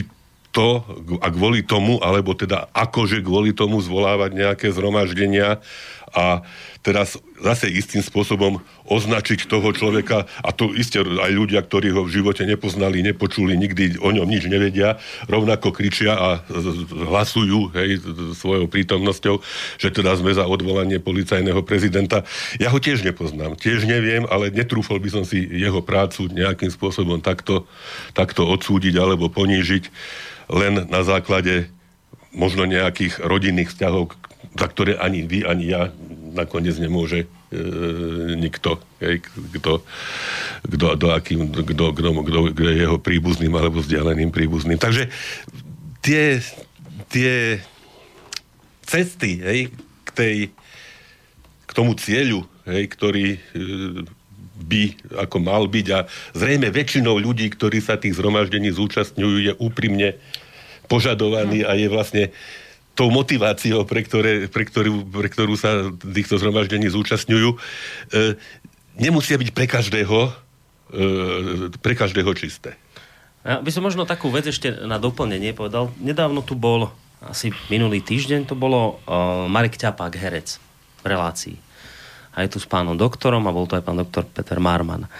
[0.48, 0.81] to
[1.20, 5.61] a kvôli tomu, alebo teda akože kvôli tomu zvolávať nejaké zhromaždenia
[6.14, 6.42] a
[6.83, 12.14] teraz zase istým spôsobom označiť toho človeka, a to isté aj ľudia, ktorí ho v
[12.21, 14.97] živote nepoznali, nepočuli, nikdy o ňom nič nevedia,
[15.29, 16.29] rovnako kričia a
[16.88, 18.01] hlasujú hej,
[18.35, 19.44] svojou prítomnosťou,
[19.77, 22.25] že teda sme za odvolanie policajného prezidenta.
[22.57, 27.21] Ja ho tiež nepoznám, tiež neviem, ale netrúfol by som si jeho prácu nejakým spôsobom
[27.21, 27.68] takto,
[28.16, 29.85] takto odsúdiť alebo ponížiť
[30.49, 31.68] len na základe
[32.33, 34.12] možno nejakých rodinných vzťahov,
[34.59, 35.90] za ktoré ani vy, ani ja
[36.35, 37.59] nakoniec nemôže e,
[38.38, 39.22] nikto, hej,
[39.59, 39.83] kto,
[40.66, 44.79] kto, kto, akým, kto, kto, kto, kto je jeho príbuzným alebo vzdialeným príbuzným.
[44.79, 45.11] Takže
[46.03, 46.38] tie,
[47.11, 47.59] tie
[48.87, 49.61] cesty hej,
[50.07, 50.37] k, tej,
[51.66, 53.40] k tomu cieľu, hej, ktorý e,
[54.59, 54.83] by
[55.22, 55.98] ako mal byť a
[56.35, 60.18] zrejme väčšinou ľudí, ktorí sa tých zhromaždení zúčastňujú, je úprimne
[60.90, 62.24] požadovaný a je vlastne
[62.98, 67.58] tou motiváciou, pre, ktoré, pre, ktorú, pre ktorú sa týchto zhromaždení zúčastňujú, e,
[68.98, 70.18] nemusia byť pre každého,
[70.90, 72.74] e, pre každého čisté.
[73.46, 75.94] Ja by som možno takú vec ešte na doplnenie povedal.
[76.02, 76.90] Nedávno tu bol,
[77.22, 80.58] asi minulý týždeň, to bolo uh, Marek Ťapák, herec
[81.00, 81.56] v relácii
[82.38, 85.11] aj tu s pánom doktorom a bol to aj pán doktor Peter Marman.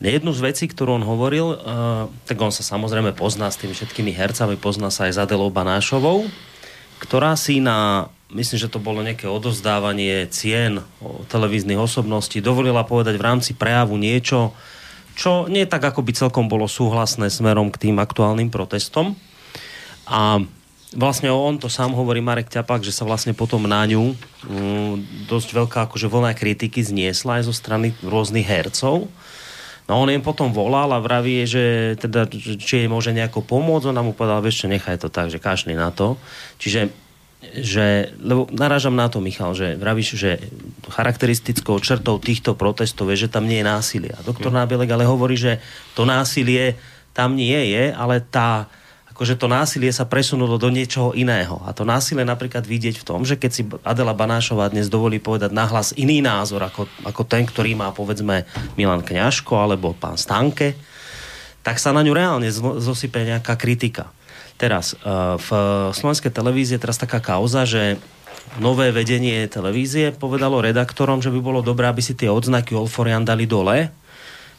[0.00, 1.58] Jednu z vecí, ktorú on hovoril, uh,
[2.24, 6.24] tak on sa samozrejme pozná s tými všetkými hercami, pozná sa aj s Adelou Banášovou,
[7.00, 10.84] ktorá si na, myslím, že to bolo nejaké odozdávanie cien
[11.32, 14.52] televíznych osobností, dovolila povedať v rámci prejavu niečo,
[15.16, 19.16] čo nie tak ako by celkom bolo súhlasné smerom k tým aktuálnym protestom.
[20.08, 20.40] A
[20.94, 24.16] vlastne on to sám hovorí Marek Ťapak, že sa vlastne potom na ňu um,
[25.28, 29.06] dosť veľká akože vlna kritiky zniesla aj zo strany rôznych hercov.
[29.90, 34.06] No on im potom volal a vraví, že teda, či jej môže nejako pomôcť, ona
[34.06, 36.14] mu povedala, vieš čo, nechaj to tak, že kašli na to.
[36.62, 40.44] Čiže že, lebo narážam na to, Michal, že vravíš, že
[40.92, 44.12] charakteristickou črtou týchto protestov je, že tam nie je násilie.
[44.12, 45.56] A doktor Nábielek ale hovorí, že
[45.96, 46.76] to násilie
[47.16, 48.68] tam nie je, ale tá,
[49.20, 51.60] akože to násilie sa presunulo do niečoho iného.
[51.68, 55.52] A to násilie napríklad vidieť v tom, že keď si Adela Banášová dnes dovolí povedať
[55.52, 58.48] nahlas iný názor ako, ako ten, ktorý má povedzme
[58.80, 60.72] Milan Kňažko alebo pán Stanke,
[61.60, 62.48] tak sa na ňu reálne
[62.80, 64.08] zosype nejaká kritika.
[64.56, 65.48] Teraz, eh, v
[65.92, 68.00] slovenskej televízii je teraz taká kauza, že
[68.56, 73.44] nové vedenie televízie povedalo redaktorom, že by bolo dobré, aby si tie odznaky Olforian dali
[73.44, 73.92] dole,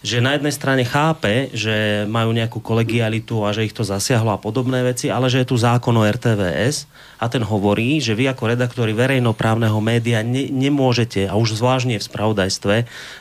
[0.01, 4.41] že na jednej strane chápe, že majú nejakú kolegialitu a že ich to zasiahlo a
[4.41, 6.89] podobné veci, ale že je tu zákon o RTVS
[7.21, 12.07] a ten hovorí, že vy ako redaktori verejnoprávneho média ne, nemôžete, a už zvláštne v
[12.09, 12.75] spravodajstve,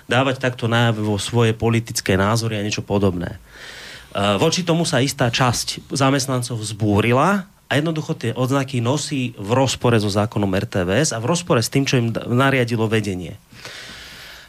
[0.09, 3.37] dávať takto najavo svoje politické názory a niečo podobné.
[3.37, 10.01] E, voči tomu sa istá časť zamestnancov zbúrila a jednoducho tie odznaky nosí v rozpore
[10.01, 13.37] so zákonom RTVS a v rozpore s tým, čo im nariadilo vedenie.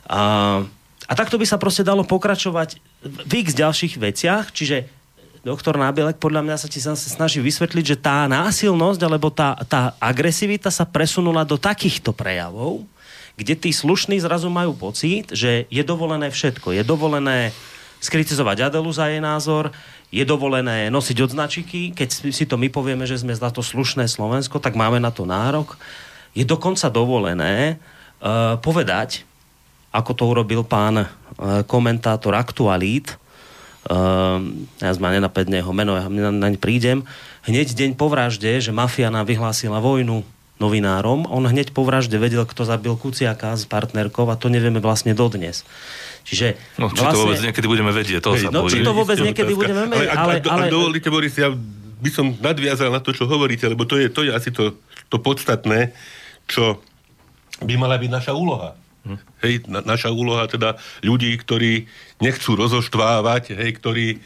[0.08, 0.63] A
[1.12, 4.88] a takto by sa proste dalo pokračovať v x ďalších veciach, čiže
[5.43, 9.91] doktor Nábielek podľa mňa sa ti sa snaží vysvetliť, že tá násilnosť alebo tá, tá
[10.00, 12.88] agresivita sa presunula do takýchto prejavov,
[13.36, 16.71] kde tí slušní zrazu majú pocit, že je dovolené všetko.
[16.71, 17.52] Je dovolené
[18.00, 19.76] skritizovať Adelu za jej názor,
[20.13, 24.63] je dovolené nosiť odznačiky, keď si to my povieme, že sme za to slušné Slovensko,
[24.63, 25.76] tak máme na to nárok.
[26.32, 27.76] Je dokonca dovolené
[28.21, 29.28] uh, povedať,
[29.91, 31.06] ako to urobil pán e,
[31.67, 33.19] komentátor Aktualít,
[33.91, 34.39] uh,
[34.80, 37.04] ja ma nenapadne jeho meno, ja naň prídem,
[37.43, 40.23] hneď deň po vražde, že mafia nám vyhlásila vojnu
[40.62, 45.17] novinárom, on hneď po vražde vedel, kto zabil Kuciaka s partnerkou a to nevieme vlastne
[45.17, 45.65] dodnes.
[46.21, 47.17] Čiže no, či vlastne...
[47.17, 50.38] to vôbec niekedy budeme vedieť, to sa No, či to vôbec niekedy budeme vedieť, ale...
[50.38, 50.63] Ale, ale...
[50.69, 51.49] Ak dovolíte, Boris, ja
[52.01, 54.77] by som nadviazal na to, čo hovoríte, lebo to je, to je asi to,
[55.10, 55.97] to podstatné,
[56.45, 56.77] čo
[57.65, 58.77] by mala byť naša úloha.
[59.42, 61.90] Hej, na, naša úloha teda ľudí, ktorí
[62.22, 64.18] nechcú rozoštvávať, hej, ktorí e,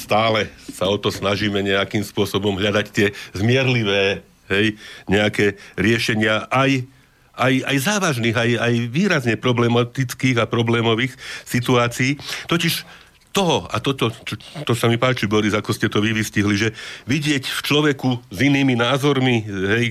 [0.00, 6.88] stále sa o to snažíme nejakým spôsobom hľadať tie zmierlivé, hej, nejaké riešenia aj,
[7.36, 11.12] aj, aj závažných, aj, aj výrazne problematických a problémových
[11.44, 12.16] situácií.
[12.48, 12.88] Totiž
[13.32, 16.68] toho, a toto, to, to sa mi páči, Boris, ako ste to vyvystihli, že
[17.04, 19.84] vidieť v človeku s inými názormi, hej,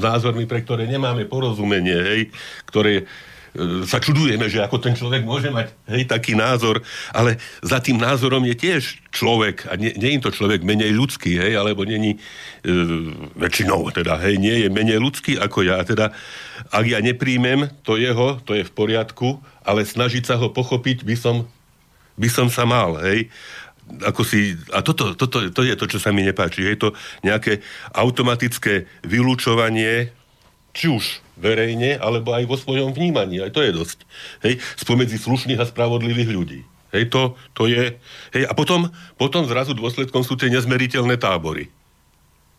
[0.00, 2.20] názormi, pre ktoré nemáme porozumenie, hej,
[2.64, 6.80] ktoré e, sa čudujeme, že ako ten človek môže mať hej, taký názor,
[7.12, 11.36] ale za tým názorom je tiež človek a nie, nie je to človek menej ľudský,
[11.36, 12.18] hej, alebo není e,
[13.36, 15.84] väčšinou, teda, hej, nie je menej ľudský ako ja.
[15.84, 16.16] Teda,
[16.72, 19.36] ak ja nepríjmem to jeho, to je v poriadku,
[19.68, 21.36] ale snažiť sa ho pochopiť by som
[22.20, 23.32] by som sa mal, hej.
[24.06, 26.62] Ako si, a toto, toto to je to, čo sa mi nepáči.
[26.62, 26.88] Je to
[27.26, 30.14] nejaké automatické vylúčovanie,
[30.70, 33.42] či už verejne, alebo aj vo svojom vnímaní.
[33.42, 34.06] Aj to je dosť.
[34.46, 36.60] Hej, spomedzi slušných a spravodlivých ľudí.
[36.94, 37.98] Hej, to, to je...
[38.36, 41.66] Hej, a potom, potom zrazu dôsledkom sú tie nezmeriteľné tábory.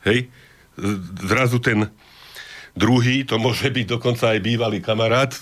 [0.04, 0.28] Hej,
[1.24, 1.88] zrazu ten,
[2.71, 5.36] Druhý, to môže byť dokonca aj bývalý kamarát.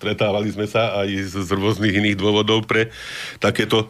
[0.00, 2.88] Stretávali sme sa aj z, z rôznych iných dôvodov pre
[3.36, 3.88] takéto e,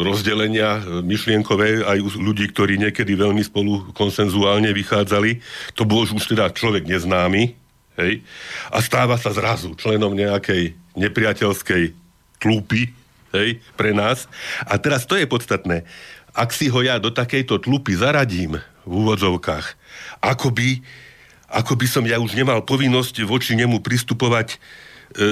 [0.00, 5.44] rozdelenia myšlienkové aj u ľudí, ktorí niekedy veľmi spolu konsenzuálne vychádzali.
[5.76, 7.52] To bol už teda človek neznámy.
[8.00, 8.24] Hej?
[8.72, 11.92] A stáva sa zrazu členom nejakej nepriateľskej
[12.40, 12.88] tlúpy
[13.36, 14.28] hej, pre nás.
[14.64, 15.84] A teraz to je podstatné.
[16.32, 18.56] Ak si ho ja do takejto tlupy zaradím
[18.88, 19.66] v úvodzovkách,
[20.24, 20.80] akoby
[21.52, 25.26] ako by som ja už nemal povinnosť voči nemu pristupovať e,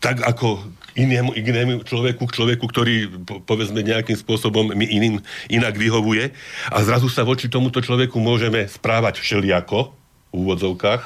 [0.00, 0.60] tak ako
[0.92, 6.36] inému, inému človeku, k človeku, ktorý po, povedzme nejakým spôsobom mi iným inak vyhovuje.
[6.68, 9.96] A zrazu sa voči tomuto človeku môžeme správať všeliako
[10.30, 11.02] v úvodzovkách,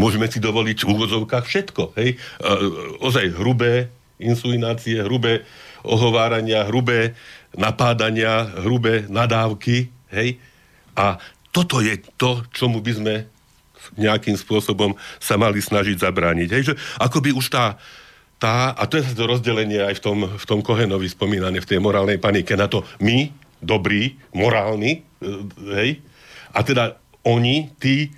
[0.00, 2.46] môžeme si dovoliť v úvodzovkách všetko, hej, e,
[3.04, 5.44] ozaj hrubé insulinácie, hrubé
[5.84, 7.12] ohovárania, hrubé
[7.52, 10.40] napádania, hrubé nadávky, hej,
[10.94, 11.18] a
[11.54, 13.14] toto je to, čomu by sme
[13.94, 16.48] nejakým spôsobom sa mali snažiť zabrániť.
[16.50, 17.78] Hej, že akoby už tá,
[18.38, 21.78] tá, a to je to rozdelenie aj v tom, v tom Kohenovi spomínané, v tej
[21.80, 23.30] morálnej panike, na to my,
[23.64, 25.28] dobrí, morálni, e,
[25.78, 25.90] hej,
[26.54, 28.12] a teda oni, tí,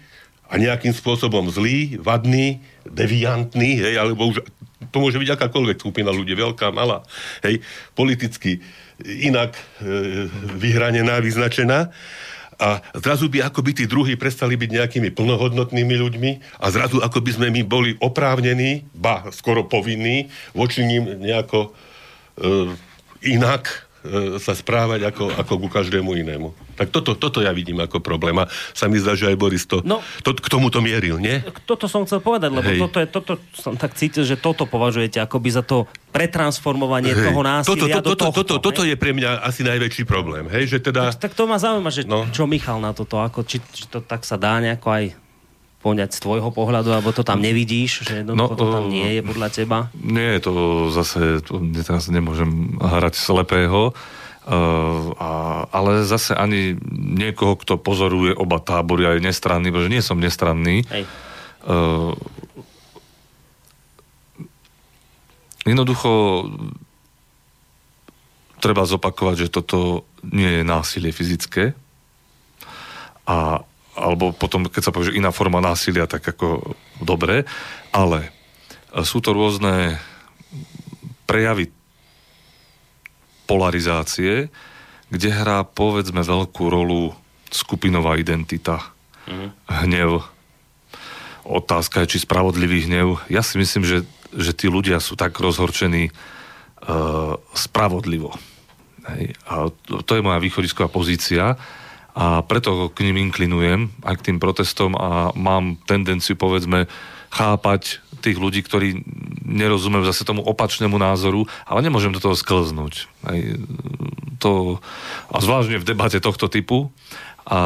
[0.47, 4.43] a nejakým spôsobom zlí, vadní, deviantní, hej, alebo už,
[4.91, 7.07] to môže byť akákoľvek skupina ľudí, veľká, malá,
[7.47, 7.63] hej,
[7.95, 8.63] politicky
[9.05, 11.93] inak e, vyhranená, vyznačená
[12.57, 17.21] a zrazu by ako by tí druhí prestali byť nejakými plnohodnotnými ľuďmi a zrazu ako
[17.21, 21.71] by sme my boli oprávnení, ba skoro povinní voči ním nejako e,
[23.29, 26.66] inak e, sa správať ako, ako ku každému inému.
[26.77, 29.81] Tak toto, toto ja vidím ako problém a sa mi zdá, že aj Boris to,
[29.83, 31.41] no, to k tomuto mieril, nie?
[31.65, 32.81] Toto som chcel povedať, lebo Hej.
[32.85, 37.29] toto, je, toto som tak cítil, že toto považujete akoby za to pretransformovanie hej.
[37.29, 38.43] toho násilia toto, toto, do tohto.
[38.45, 40.49] Toto, toto je pre mňa asi najväčší problém.
[40.49, 41.13] Hej, že teda...
[41.13, 42.29] tak, tak to ma zaujíma, že no.
[42.33, 45.05] čo Michal na toto, ako, či, či to tak sa dá nejako aj
[45.87, 49.49] poňať z tvojho pohľadu, alebo to tam nevidíš, že no, to tam nie je podľa
[49.55, 49.79] teba?
[49.95, 53.95] Nie, to zase, to, teraz nemôžem hrať slepého,
[54.47, 55.31] a,
[55.75, 61.05] ale zase ani niekoho, kto pozoruje oba tábory aj nestranný, pretože nie som nestranný, Hej.
[61.67, 62.15] Uh,
[65.67, 66.47] Jednoducho
[68.63, 71.75] treba zopakovať, že toto nie je násilie fyzické.
[73.27, 73.67] A,
[73.99, 77.43] alebo potom, keď sa povie, že iná forma násilia, tak ako dobre,
[77.91, 78.31] ale
[79.03, 79.99] sú to rôzne
[81.27, 81.75] prejavy
[83.47, 84.53] polarizácie,
[85.09, 87.15] kde hrá povedzme veľkú rolu
[87.49, 88.83] skupinová identita,
[89.31, 89.49] mm.
[89.87, 90.27] hnev.
[91.47, 93.23] Otázka je, či spravodlivý hnev.
[93.31, 94.03] Ja si myslím, že
[94.37, 98.37] že tí ľudia sú tak rozhorčení uh, spravodlivo.
[99.09, 99.39] Hej.
[99.49, 101.57] A to, to je moja východisková pozícia
[102.17, 106.89] a preto k ním inklinujem aj k tým protestom a mám tendenciu, povedzme,
[107.33, 109.07] chápať tých ľudí, ktorí
[109.47, 113.07] nerozumejú zase tomu opačnému názoru, ale nemôžem do toho sklznúť.
[113.31, 113.63] Hej.
[114.43, 114.83] To,
[115.31, 116.91] a zvláštne v debate tohto typu
[117.47, 117.61] a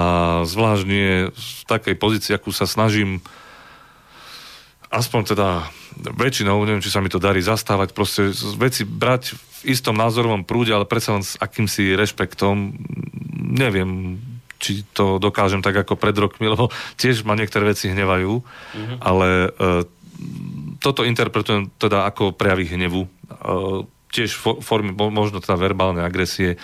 [0.44, 3.24] zvláštne v takej pozícii, akú sa snažím
[4.92, 5.48] aspoň teda
[6.18, 10.74] väčšinou, neviem, či sa mi to darí zastávať, proste veci brať v istom názorovom prúde,
[10.74, 12.74] ale predsa len s akýmsi rešpektom,
[13.54, 14.18] neviem,
[14.61, 16.68] či to dokážem tak ako pred rokmi, lebo
[17.00, 18.98] tiež ma niektoré veci hnevajú, mm-hmm.
[19.00, 19.82] ale uh,
[20.80, 23.02] toto interpretujem teda ako prejavy hnevu.
[23.04, 26.58] Uh, tiež formy, možno teda verbálne agresie,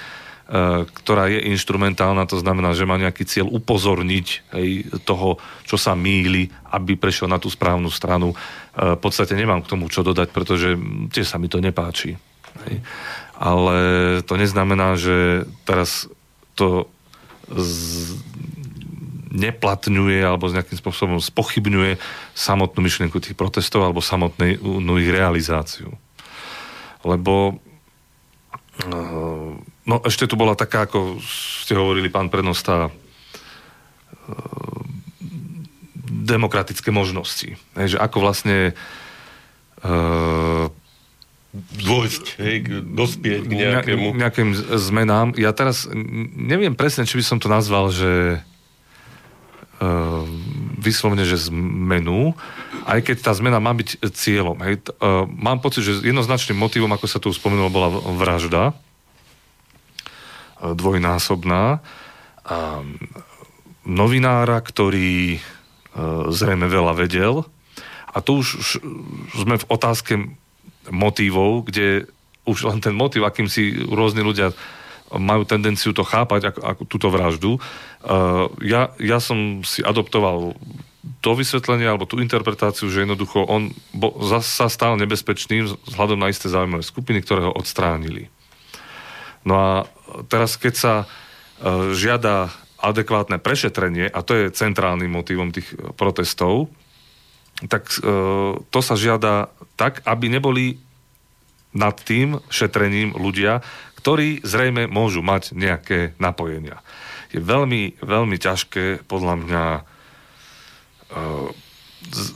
[0.46, 5.98] E, ktorá je instrumentálna, to znamená, že má nejaký cieľ upozorniť hej, toho, čo sa
[5.98, 8.30] míli, aby prešiel na tú správnu stranu.
[8.30, 8.36] E,
[8.94, 10.78] v podstate nemám k tomu čo dodať, pretože
[11.10, 12.14] tiež sa mi to nepáči.
[12.62, 12.78] Hej.
[13.34, 13.76] Ale
[14.22, 16.06] to neznamená, že teraz
[16.54, 16.86] to
[17.50, 18.14] z...
[19.26, 21.98] neplatňuje alebo nejakým spôsobom spochybňuje
[22.32, 25.94] samotnú myšlienku tých protestov alebo samotnú ich realizáciu.
[27.02, 27.58] Lebo
[29.86, 32.92] no ešte tu bola taká, ako ste hovorili, pán prednosta,
[36.26, 37.54] demokratické možnosti.
[37.78, 38.74] Hej, že ako vlastne
[39.86, 40.66] uh,
[41.56, 44.06] dôjsť, hej, dospieť k nejakému...
[44.18, 45.38] nejakým zmenám.
[45.38, 45.88] Ja teraz
[46.36, 48.42] neviem presne, či by som to nazval, že
[50.80, 52.32] vyslovne, že zmenu,
[52.88, 54.56] aj keď tá zmena má byť cieľom.
[54.64, 54.88] Hej.
[54.96, 61.84] Uh, mám pocit, že jednoznačným motivom, ako sa tu spomenulo, bola vražda uh, dvojnásobná.
[62.46, 62.86] Uh,
[63.86, 65.38] novinára, ktorý
[66.28, 67.48] zrejme veľa vedel.
[68.12, 68.76] A tu už
[69.32, 70.28] sme v otázke
[70.92, 72.04] motívov, kde
[72.44, 74.52] už len ten motív, akým si rôzni ľudia
[75.14, 77.62] majú tendenciu to chápať ako, ako túto vraždu.
[78.02, 80.58] Uh, ja, ja som si adoptoval
[81.22, 86.50] to vysvetlenie alebo tú interpretáciu, že jednoducho on bo, sa stal nebezpečným vzhľadom na isté
[86.50, 88.26] zaujímavé skupiny, ktoré ho odstránili.
[89.46, 89.70] No a
[90.26, 96.68] teraz, keď sa uh, žiada adekvátne prešetrenie, a to je centrálnym motivom tých protestov,
[97.64, 97.98] tak e,
[98.60, 99.48] to sa žiada
[99.80, 100.76] tak, aby neboli
[101.72, 103.64] nad tým šetrením ľudia,
[104.06, 106.78] ktorí zrejme môžu mať nejaké napojenia.
[107.34, 109.82] Je veľmi, veľmi ťažké podľa mňa e,
[112.14, 112.26] z,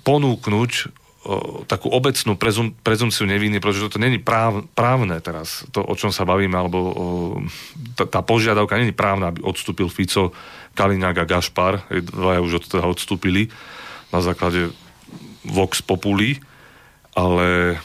[0.00, 0.72] ponúknuť
[1.28, 6.08] o, takú obecnú prezum, prezumciu neviny, pretože to není práv, právne teraz, to, o čom
[6.08, 6.92] sa bavíme, alebo o,
[8.00, 10.32] tá, tá požiadavka není právna, aby odstúpil Fico,
[10.72, 13.52] Kaliňák a Gašpar, dvaja už od toho odstúpili
[14.08, 14.72] na základe
[15.44, 16.40] Vox Populi,
[17.12, 17.76] ale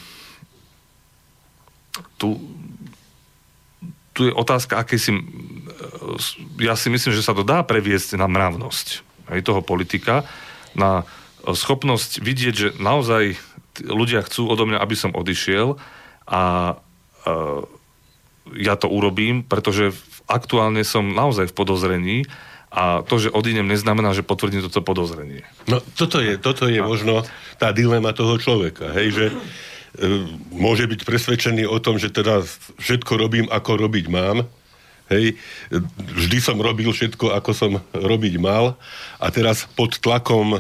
[2.22, 2.38] tu,
[4.14, 5.10] tu je otázka, aké si...
[6.62, 9.02] Ja si myslím, že sa to dá previesť na mravnosť
[9.34, 10.28] aj toho politika,
[10.78, 11.08] na
[11.42, 13.40] schopnosť vidieť, že naozaj
[13.82, 15.80] ľudia chcú odo mňa, aby som odišiel
[16.30, 16.42] a
[16.78, 17.62] uh,
[18.54, 19.96] ja to urobím, pretože
[20.28, 22.18] aktuálne som naozaj v podozrení
[22.72, 25.44] a to, že odídem, neznamená, že potvrdím toto podozrenie.
[25.68, 27.28] No, toto je, toto je možno
[27.60, 29.34] tá dilema toho človeka, hej, že e,
[30.56, 32.44] môže byť presvedčený o tom, že teda
[32.80, 34.48] všetko robím, ako robiť mám,
[35.12, 35.36] hej,
[36.00, 38.80] vždy som robil všetko, ako som robiť mal
[39.20, 40.60] a teraz pod tlakom e,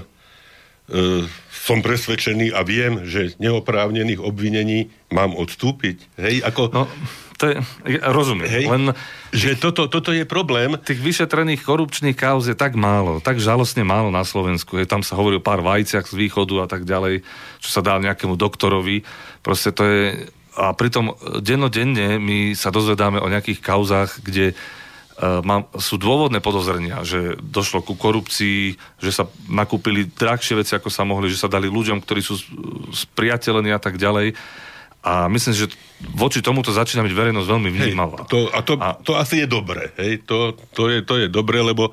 [1.48, 6.62] som presvedčený a viem, že neoprávnených obvinení mám odstúpiť, hej, ako...
[6.76, 6.86] No
[7.42, 7.58] to je,
[7.98, 8.46] ja rozumiem.
[8.46, 8.84] Hej, len
[9.34, 10.78] že toto, toto je problém.
[10.78, 14.78] Tých vyšetrených korupčných kauz je tak málo, tak žalostne málo na Slovensku.
[14.78, 17.26] Je, tam sa hovorí o pár vajciach z východu a tak ďalej,
[17.58, 19.02] čo sa dá nejakému doktorovi.
[19.42, 20.30] Proste to je...
[20.52, 27.08] A pritom dennodenne my sa dozvedáme o nejakých kauzách, kde uh, mám, sú dôvodné podozrenia,
[27.08, 31.72] že došlo ku korupcii, že sa nakúpili drahšie veci, ako sa mohli, že sa dali
[31.72, 32.36] ľuďom, ktorí sú
[32.92, 34.36] spriateľení a tak ďalej
[35.02, 35.66] a myslím, že
[36.14, 38.22] voči tomuto začína byť verejnosť veľmi vnímavá.
[38.22, 39.90] Hej, to, a, to, a to asi je dobré.
[39.98, 40.22] Hej?
[40.30, 41.90] To, to, je, to je dobré, lebo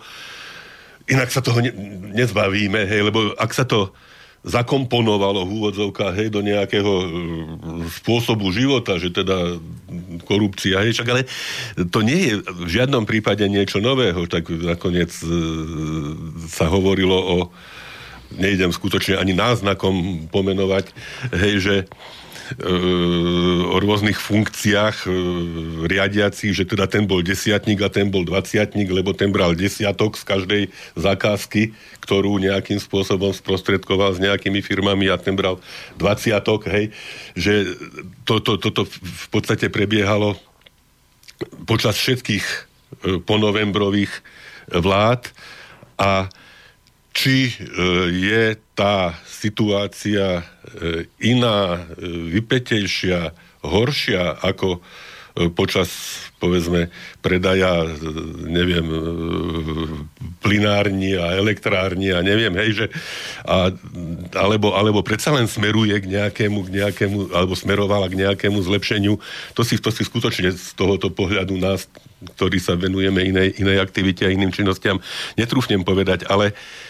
[1.08, 1.72] inak sa toho ne,
[2.12, 3.00] nezbavíme, hej?
[3.08, 3.96] lebo ak sa to
[4.44, 7.06] zakomponovalo v úvodzovkách hej, do nejakého uh,
[7.90, 9.58] spôsobu života, že teda
[10.28, 11.26] korupcia, hej, čak, ale
[11.90, 15.32] to nie je v žiadnom prípade niečo nového, tak nakoniec uh,
[16.46, 17.36] sa hovorilo o
[18.36, 20.92] nejdem skutočne ani náznakom pomenovať,
[21.32, 21.74] hej, že
[23.68, 25.10] o rôznych funkciách e,
[25.84, 30.24] riadiacich, že teda ten bol desiatník a ten bol dvaciatník, lebo ten bral desiatok z
[30.24, 30.62] každej
[30.96, 35.60] zakázky, ktorú nejakým spôsobom sprostredkoval s nejakými firmami a ten bral
[36.00, 36.88] dvaciatok, hej,
[37.36, 37.76] že
[38.24, 40.40] toto to, to, to v podstate prebiehalo
[41.68, 42.56] počas všetkých e,
[43.22, 44.12] ponovembrových
[44.72, 45.28] vlád
[46.00, 46.32] a
[47.18, 47.52] či e,
[48.14, 48.44] je
[48.78, 50.42] tá situácia e,
[51.18, 52.06] iná, e,
[52.38, 53.34] vypetejšia,
[53.66, 54.78] horšia ako
[55.54, 55.86] počas,
[56.42, 56.90] povedzme,
[57.22, 57.86] predaja,
[58.42, 58.90] neviem,
[60.42, 62.86] plinárni a elektrárni a neviem, hej, že
[63.46, 63.70] a,
[64.34, 69.14] alebo, alebo predsa len smeruje k nejakému, k nejakému, alebo smerovala k nejakému zlepšeniu.
[69.54, 71.86] To si, to si skutočne z tohoto pohľadu nás,
[72.34, 74.98] ktorí sa venujeme inej, inej aktivite a iným činnostiam,
[75.38, 76.87] netrúfnem povedať, ale uh,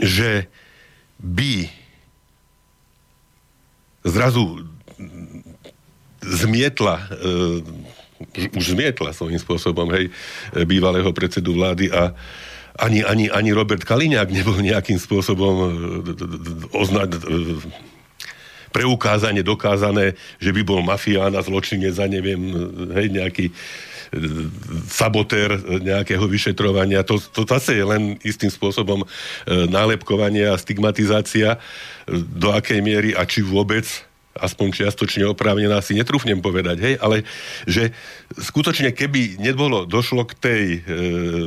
[0.00, 0.48] že
[1.16, 1.68] by
[4.06, 4.62] zrazu
[6.22, 10.10] zmietla, e, už zmietla svojím spôsobom, hej,
[10.66, 12.14] bývalého predsedu vlády a
[12.76, 15.68] ani, ani, ani Robert Kaliňák nebol nejakým spôsobom e,
[16.76, 17.10] oznať
[18.76, 22.40] preukázanie, dokázané, že by bol mafián a zločinec a neviem,
[22.92, 23.46] hej, nejaký
[24.86, 27.06] sabotér nejakého vyšetrovania.
[27.06, 29.06] To, to zase je len istým spôsobom e,
[29.66, 31.58] nálepkovanie a stigmatizácia, e,
[32.16, 33.84] do akej miery a či vôbec
[34.36, 37.24] aspoň čiastočne oprávnená, si netrúfnem povedať, hej, ale
[37.64, 37.96] že
[38.36, 40.78] skutočne keby nebolo, došlo k tej e,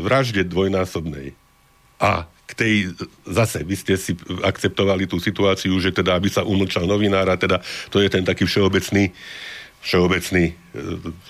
[0.01, 1.37] vražde dvojnásobnej
[2.01, 2.73] a k tej,
[3.29, 7.61] zase, vy ste si akceptovali tú situáciu, že teda, aby sa umlčal novinára, teda
[7.93, 9.13] to je ten taký všeobecný
[9.81, 10.53] všeobecný, e,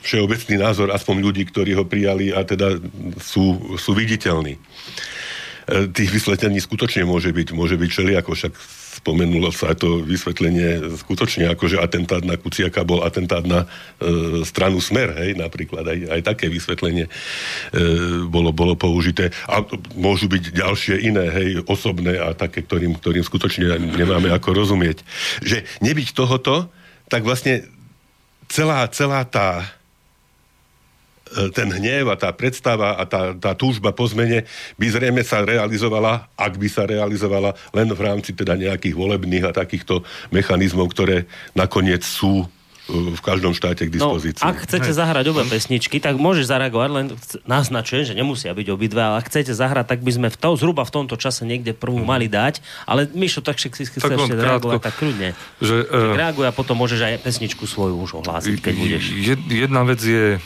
[0.01, 2.81] všeobecný názor aspoň ľudí, ktorí ho prijali a teda
[3.21, 4.57] sú, sú viditeľní.
[4.57, 8.53] E, tých vysvetlení skutočne môže byť, môže byť všelijako, však
[8.99, 14.83] spomenulo sa to vysvetlenie skutočne, ako že atentát na Kuciaka bol atentát na e, stranu
[14.83, 15.87] Smer, hej, napríklad.
[15.87, 17.11] Aj, aj také vysvetlenie e,
[18.27, 19.31] bolo, bolo použité.
[19.47, 19.63] A
[19.95, 25.05] môžu byť ďalšie iné, hej, osobné a také, ktorým, ktorým skutočne nemáme ako rozumieť.
[25.39, 26.67] Že nebyť tohoto,
[27.07, 27.65] tak vlastne
[28.49, 29.79] celá, celá tá
[31.29, 34.49] E, ten hnev a tá predstava a tá, tá túžba po zmene
[34.81, 39.53] by zrejme sa realizovala, ak by sa realizovala len v rámci teda nejakých volebných a
[39.53, 40.01] takýchto
[40.33, 42.49] mechanizmov, ktoré nakoniec sú
[42.89, 44.41] v každom štáte k no, dispozícii.
[44.41, 47.05] No, ak chcete zahrať obe pesničky, tak môžeš zareagovať, len
[47.45, 50.83] naznačujem, že nemusia byť obidve, ale ak chcete zahrať, tak by sme v to, zhruba
[50.83, 52.59] v tomto čase niekde prvú mali dať,
[52.89, 55.37] ale Mišo, tak si chceš ešte reagovať, tak kľudne.
[55.61, 59.03] Že, uh, reaguj a potom môžeš aj pesničku svoju už ohlásiť, keď budeš.
[59.47, 60.41] Jedna vec je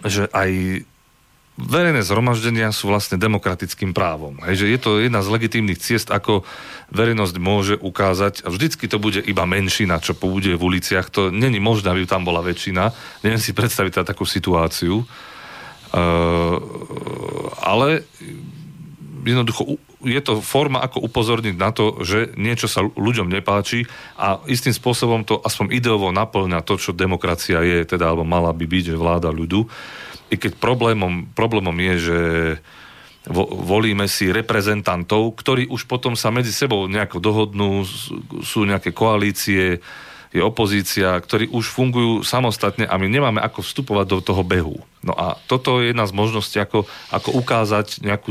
[0.00, 0.82] že aj
[1.60, 4.40] verejné zhromaždenia sú vlastne demokratickým právom.
[4.48, 6.42] Hej, že je to jedna z legitímnych ciest, ako
[6.90, 11.60] verejnosť môže ukázať, a vždycky to bude iba menšina, čo bude v uliciach, to není
[11.60, 12.90] možné, aby tam bola väčšina.
[13.22, 15.04] Neviem si predstaviť teda takú situáciu.
[15.90, 16.56] Uh,
[17.66, 18.06] ale
[19.26, 23.84] jednoducho je to forma, ako upozorniť na to, že niečo sa ľuďom nepáči
[24.16, 28.64] a istým spôsobom to aspoň ideovo naplňa to, čo demokracia je, teda alebo mala by
[28.64, 29.68] byť, že vláda ľudu.
[30.30, 32.18] I keď problémom, problémom je, že
[33.50, 37.84] volíme si reprezentantov, ktorí už potom sa medzi sebou nejako dohodnú,
[38.40, 39.82] sú nejaké koalície,
[40.30, 44.78] je opozícia, ktorí už fungujú samostatne a my nemáme ako vstupovať do toho behu.
[45.02, 48.30] No a toto je jedna z možností, ako, ako ukázať nejakú...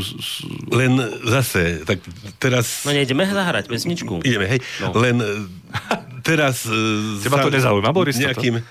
[0.72, 0.95] Len
[1.28, 2.00] zase, tak
[2.39, 2.88] teraz...
[2.88, 4.24] No nejdeme zahrať pesničku.
[4.24, 4.60] Ideme, hej.
[4.80, 4.95] No.
[4.95, 5.20] Len
[6.22, 6.68] teraz...
[6.68, 8.16] E, Teba to nezaujíma, Boris?
[8.16, 8.62] Nejakým...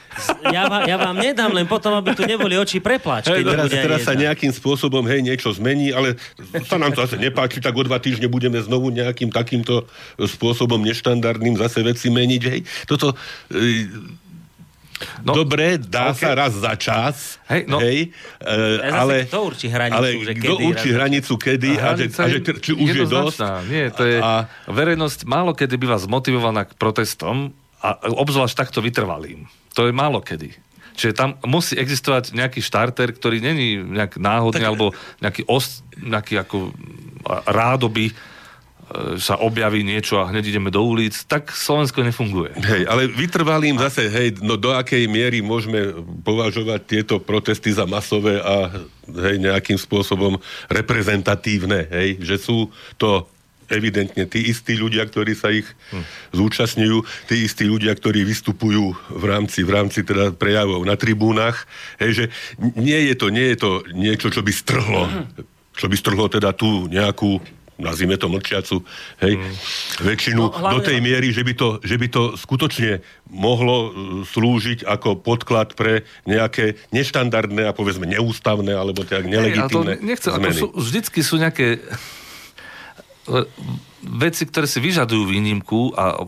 [0.49, 3.29] Ja, vám, ja vám nedám, len potom, aby tu neboli oči prepláč.
[3.29, 6.17] Hey, teraz teraz sa nejakým spôsobom, hej, niečo zmení, ale
[6.65, 9.85] sa nám to zase nepáči, tak o dva týždne budeme znovu nejakým takýmto
[10.17, 12.61] spôsobom neštandardným zase veci meniť, hej.
[12.87, 13.13] Toto...
[13.53, 14.19] E,
[15.23, 16.27] No, Dobre, dá okay.
[16.27, 18.11] sa raz za čas, hej, no, hej
[18.43, 20.43] uh, ale, kto určí hranicu, ale že kedy?
[20.43, 23.39] Kto určí hranicu, kedy a, a, že, a že či už je dosť?
[23.71, 28.83] Nie, to je, a, verejnosť málo kedy by vás motivovaná k protestom a obzvlášť takto
[28.83, 29.47] vytrvalým.
[29.79, 30.51] To je málo kedy.
[30.99, 34.71] Čiže tam musí existovať nejaký štarter, ktorý není nejak náhodný, tak...
[34.75, 34.91] alebo
[35.23, 36.75] nejaký, os, nejaký ako
[37.47, 38.38] rádoby E,
[39.21, 42.57] sa objaví niečo a hneď ideme do ulic, tak Slovensko nefunguje.
[42.57, 45.93] Hej, ale vytrvalým zase, hej, no do akej miery môžeme
[46.25, 48.73] považovať tieto protesty za masové a
[49.05, 50.41] hej, nejakým spôsobom
[50.73, 53.29] reprezentatívne, hej, že sú to
[53.69, 56.05] evidentne tí istí ľudia, ktorí sa ich hm.
[56.33, 61.69] zúčastňujú, tí istí ľudia, ktorí vystupujú v rámci, v rámci teda prejavov na tribúnach,
[62.01, 62.25] hej, že
[62.81, 65.45] nie je to, nie je to niečo, čo by strhlo, hm.
[65.77, 68.83] čo by strhlo teda tú nejakú nazvime to mlčiacu,
[69.23, 69.55] hej, mm.
[70.03, 70.75] väčšinu no, hlavne...
[70.75, 73.01] do tej miery, že by, to, že by to skutočne
[73.31, 73.91] mohlo uh,
[74.27, 80.59] slúžiť ako podklad pre nejaké neštandardné a povedzme neústavné alebo tak nelegitímne hey, to zmeny.
[80.59, 81.79] Ako sú, vždycky sú nejaké
[84.03, 86.19] veci, ktoré si vyžadujú výnimku a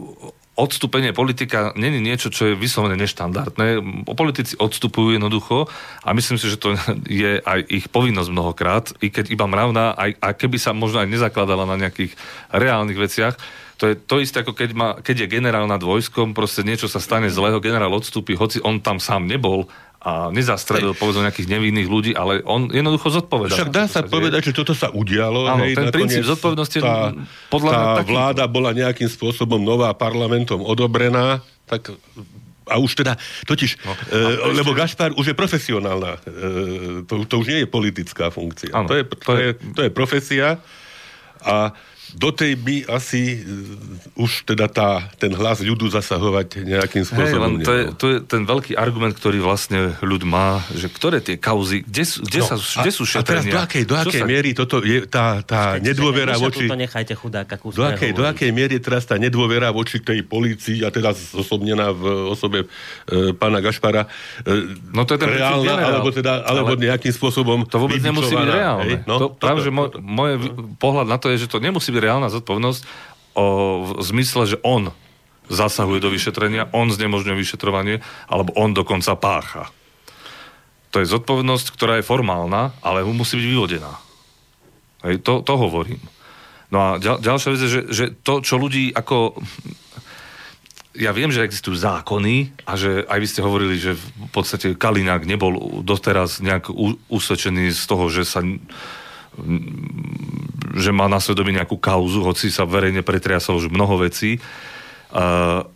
[0.61, 3.81] odstúpenie politika není niečo, čo je vyslovene neštandardné.
[4.13, 5.67] Politici odstupujú jednoducho
[6.05, 6.77] a myslím si, že to
[7.09, 11.09] je aj ich povinnosť mnohokrát, i keď iba mravná, aj, a keby sa možno aj
[11.09, 12.13] nezakladala na nejakých
[12.53, 13.35] reálnych veciach,
[13.81, 17.01] to je to isté, ako keď, má, keď je generál nad vojskom, proste niečo sa
[17.01, 22.13] stane zlého, generál odstúpi, hoci on tam sám nebol, a nezastrelil povedzme nejakých nevinných ľudí,
[22.17, 23.53] ale on jednoducho zodpovedá.
[23.53, 25.45] Však dá sa, sa povedať, že toto sa udialo.
[25.45, 27.13] Áno, hej, ten princíp zodpovednosti tá,
[27.53, 31.93] podľa tá vláda bola nejakým spôsobom nová parlamentom odobrená, tak
[32.71, 33.19] a už teda,
[33.51, 38.31] totiž, no, e, lebo Gašpar už je profesionálna, e, to, to už nie je politická
[38.31, 38.71] funkcia.
[38.71, 40.63] Ano, to, je, to, je, to je profesia
[41.43, 41.75] a
[42.17, 47.67] do tej by asi uh, už teda tá, ten hlas ľudu zasahovať nejakým spôsobom hey,
[47.67, 51.85] to, je, to je ten veľký argument, ktorý vlastne ľud má, že ktoré tie kauzy,
[51.85, 53.23] kde, kde, no, sa, kde sú šetrenia?
[53.23, 54.29] A teraz do akej, do akej sa...
[54.29, 56.67] miery toto je tá, tá Počkajte, nedôvera voči...
[56.67, 60.89] To nechajte chudáka do akej, do akej miery teraz tá nedôvera voči tej policii a
[60.89, 64.07] teda zosobnená v osobe e, pána Gašpara
[64.45, 68.35] e, no to je ten reálna, alebo, teda, alebo ale nejakým spôsobom To vôbec nemusí
[68.35, 68.85] byť reálne.
[68.85, 68.97] Hej?
[69.07, 70.31] No, to, to, práve, to, že môj, môj
[70.77, 72.83] pohľad na to je, že to nemusí byť reálna zodpovednosť
[73.37, 73.45] o,
[73.85, 74.91] v zmysle, že on
[75.51, 79.65] zasahuje do vyšetrenia, on znemožňuje vyšetrovanie, alebo on dokonca pácha.
[80.91, 83.93] To je zodpovednosť, ktorá je formálna, ale musí byť vyvodená.
[85.07, 86.03] Hej, to, to hovorím.
[86.71, 89.39] No a ďal, ďalšia vec je, že, že to, čo ľudí ako...
[90.99, 95.23] Ja viem, že existujú zákony a že aj vy ste hovorili, že v podstate Kalinák
[95.23, 96.67] nebol doteraz nejak
[97.07, 98.43] usvedčený z toho, že sa
[100.75, 104.39] že má na svedomí nejakú kauzu, hoci sa verejne pretriasol už mnoho vecí.
[105.11, 105.67] Uh,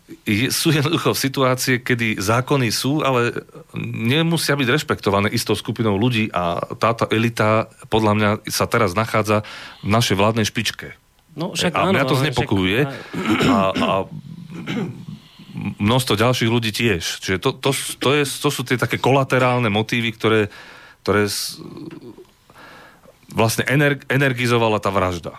[0.55, 3.35] sú jednoducho situácie, kedy zákony sú, ale
[3.83, 9.43] nemusia byť rešpektované istou skupinou ľudí a táto elita podľa mňa sa teraz nachádza
[9.83, 10.95] v našej vládnej špičke.
[11.35, 13.91] No, však a áno, mňa to znepokojuje však- a, a
[15.55, 17.03] množstvo ďalších ľudí tiež.
[17.23, 20.51] Čiže to, to, to, je, to sú tie také kolaterálne motívy, ktoré,
[21.03, 21.27] ktoré
[23.35, 25.35] vlastne ener, energizovala tá vražda.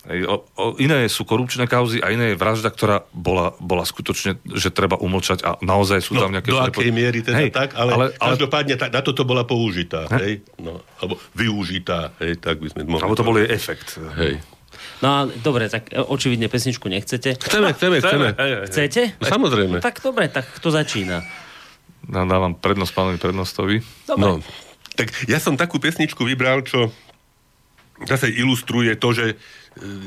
[0.00, 4.40] Hej, o, o, iné sú korupčné kauzy a iné je vražda, ktorá bola, bola skutočne,
[4.48, 6.48] že treba umlčať a naozaj sú No, tam nejaké...
[6.48, 9.44] do akej miery teda Hej, tak, ale, ale, ale ale každopádne tak, na toto bola
[9.44, 10.40] použitá, hej?
[10.56, 13.04] No, alebo využitá, hej, tak by sme mohli.
[13.04, 14.00] alebo to bol jej efekt.
[14.16, 14.40] Hej.
[15.04, 17.36] No a dobre, tak e, očividne pesničku nechcete.
[17.36, 18.26] Chceme, chceme, chceme.
[18.32, 18.66] Hej, hej, hej.
[18.72, 19.02] Chcete?
[19.20, 19.76] No, samozrejme.
[19.84, 21.20] Tak dobre, tak kto začína?
[22.08, 23.84] Dá- Dávam prednosť pánovi prednostovi.
[24.08, 24.20] Dobre.
[24.22, 24.30] No,
[24.96, 26.88] tak ja som takú pesničku vybral, čo
[28.04, 29.36] zase ilustruje to, že e,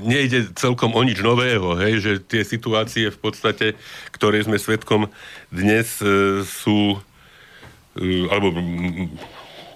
[0.01, 3.77] nejde celkom o nič nového, hej, že tie situácie v podstate,
[4.13, 5.09] ktoré sme svetkom
[5.53, 6.97] dnes, e, sú,
[7.97, 8.53] e, alebo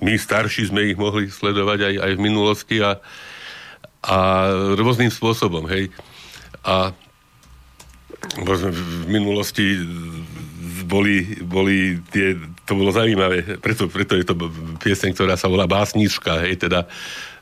[0.02, 3.02] my starší sme ich mohli sledovať aj, aj v minulosti a,
[4.06, 4.18] a
[4.78, 5.90] rôznym spôsobom, hej.
[6.66, 6.94] A
[8.38, 9.78] v minulosti
[10.88, 12.38] boli, boli tie,
[12.68, 14.36] to bolo zaujímavé, preto, preto je to
[14.84, 16.84] pieseň, ktorá sa volá Básnička, hej, teda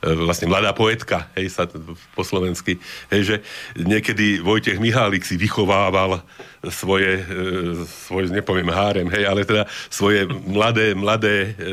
[0.06, 1.66] e, vlastne mladá poetka, hej, sa
[2.14, 2.78] po slovensky,
[3.10, 3.36] hej, že
[3.74, 6.22] niekedy Vojtech Mihálik si vychovával
[6.70, 11.70] svoje, e, svoj, nepoviem hárem, hej, ale teda svoje mladé, mladé e,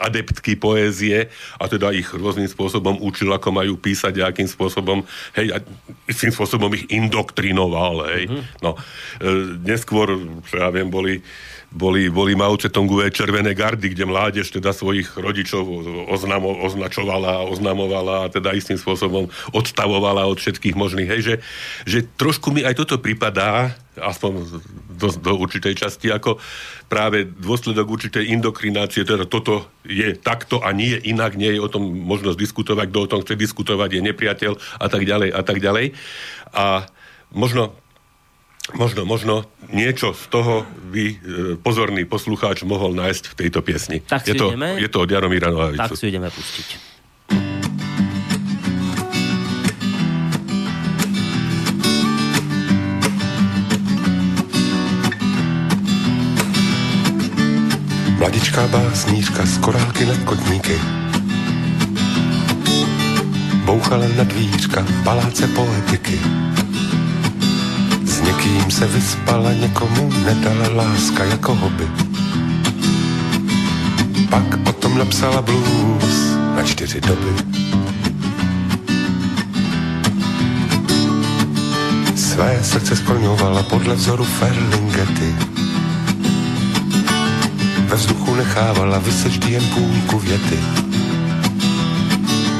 [0.00, 1.28] adeptky poézie
[1.60, 5.04] a teda ich rôznym spôsobom učil, ako majú písať a akým spôsobom,
[5.36, 5.60] hej, a
[6.08, 8.32] istým spôsobom ich indoktrinoval, hej.
[8.32, 8.64] Mm-hmm.
[8.64, 8.80] No,
[9.60, 10.16] neskôr,
[10.48, 11.20] čo ja viem, boli
[11.68, 15.68] boli, boli Mao Tse-tungové červené gardy, kde mládež teda svojich rodičov
[16.08, 21.08] oznamo, označovala, oznamovala a teda istým spôsobom odstavovala od všetkých možných.
[21.12, 21.34] Hej, že,
[21.84, 24.48] že trošku mi aj toto pripadá, aspoň
[24.96, 26.40] do, do určitej časti, ako
[26.88, 31.84] práve dôsledok určitej indokrinácie, teda toto je takto a nie inak, nie je o tom
[31.84, 35.92] možnosť diskutovať, kto o tom chce diskutovať, je nepriateľ a tak ďalej a tak ďalej.
[36.56, 36.88] A
[37.28, 37.76] možno
[38.76, 41.16] Možno, možno niečo z toho by e,
[41.56, 44.04] pozorný poslucháč mohol nájsť v tejto piesni.
[44.04, 44.76] Tak je, si to, ideme?
[44.76, 45.80] je to od Jaromíra Nohavicu.
[45.80, 46.68] Tak si ideme pustiť.
[58.18, 60.74] Mladičká básnířka z korálky na kotníky
[63.64, 66.18] Bouchala na dvířka paláce poetiky
[68.18, 71.88] S někým se vyspala, někomu nedala láska jako hobby
[74.30, 77.32] Pak o tom napsala blues na čtyři doby
[82.16, 85.34] Své srdce splňovala podle vzoru Ferlingety
[87.88, 90.58] ve vzduchu nechávala vyseč jen půlku věty.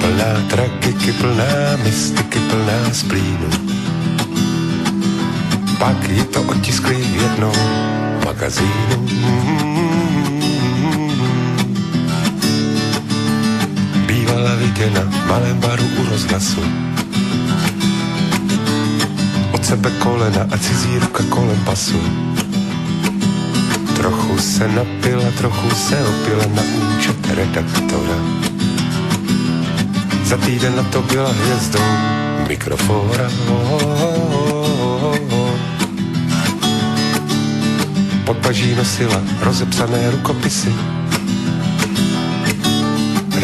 [0.00, 3.77] Plná tragiky, plná mystiky, plná splínu.
[5.78, 7.54] Pak ji to otiskli v jednom
[8.26, 9.06] magazínu.
[14.06, 16.62] Bývala viděna v malém baru u rozhlasu.
[19.52, 22.02] Od sebe kolena a cizí ruka kolem pasu.
[23.96, 28.18] Trochu se napila, trochu se opila na účet redaktora.
[30.24, 31.88] Za týden na to byla hvězdou
[32.48, 33.30] mikrofora.
[33.46, 34.27] Pod
[38.48, 40.72] paží nosila rozepsané rukopisy.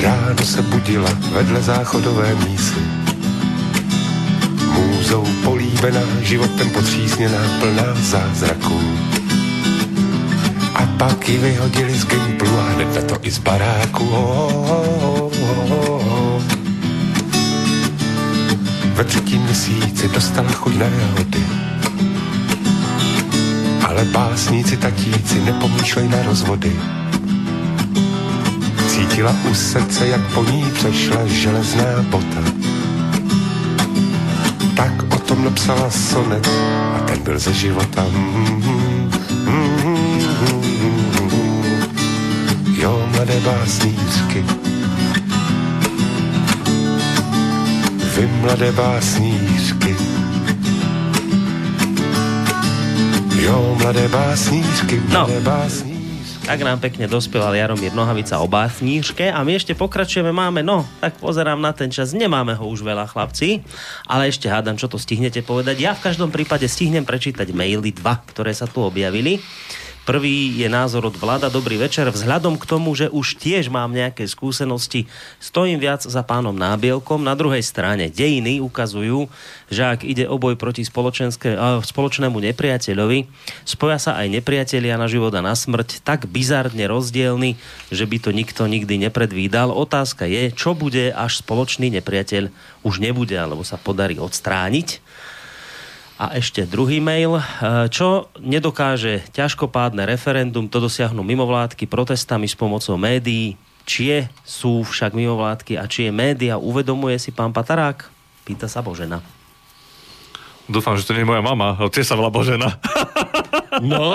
[0.00, 2.80] Ráno se budila vedle záchodové mísy.
[4.72, 8.80] Můzou políbená, životem potřísněná, plná zázraků.
[10.74, 14.08] A pak ji vyhodili z Gimplu a hned na to i z baráku.
[14.08, 16.42] Oh, oh, oh, oh.
[18.94, 21.63] Ve třetím měsíci dostala chuť na jahody.
[23.94, 26.72] Ale básníci tatíci nepomýšlej na rozvody.
[28.90, 32.42] Cítila u srdce, jak po ní přešla železná bota.
[34.74, 36.48] Tak o tom napsala sonet
[36.96, 38.06] a ten byl ze života.
[42.82, 44.44] Jo, mladé básnířky,
[48.16, 49.96] vy mladé básnířky,
[53.44, 55.40] jo, mladé básnířky, mladé no.
[55.40, 55.94] básnířky.
[56.44, 61.16] Tak nám pekne dospieval Jaromír Nohavica o básníške a my ešte pokračujeme, máme, no, tak
[61.16, 63.64] pozerám na ten čas, nemáme ho už veľa chlapci,
[64.04, 65.80] ale ešte hádam, čo to stihnete povedať.
[65.80, 69.40] Ja v každom prípade stihnem prečítať maily dva, ktoré sa tu objavili.
[70.04, 71.48] Prvý je názor od vláda.
[71.48, 72.04] Dobrý večer.
[72.04, 75.08] Vzhľadom k tomu, že už tiež mám nejaké skúsenosti,
[75.40, 77.24] stojím viac za pánom Nábielkom.
[77.24, 79.32] Na druhej strane dejiny ukazujú,
[79.72, 83.18] že ak ide o boj proti spoločnému nepriateľovi,
[83.64, 87.56] spoja sa aj nepriatelia na život a na smrť tak bizarne rozdielny,
[87.88, 89.72] že by to nikto nikdy nepredvídal.
[89.72, 92.52] Otázka je, čo bude, až spoločný nepriateľ
[92.84, 95.00] už nebude, alebo sa podarí odstrániť.
[96.14, 97.38] A ešte druhý mail.
[97.38, 97.42] E,
[97.90, 103.58] čo nedokáže ťažkopádne referendum, to dosiahnu mimovládky protestami s pomocou médií.
[103.84, 108.08] Čie sú však mimovládky a čie média, uvedomuje si pán Patarák?
[108.46, 109.20] Pýta sa Božena.
[110.64, 112.72] Dúfam, že to nie je moja mama, ale tiež sa volá Božena.
[113.82, 114.14] No.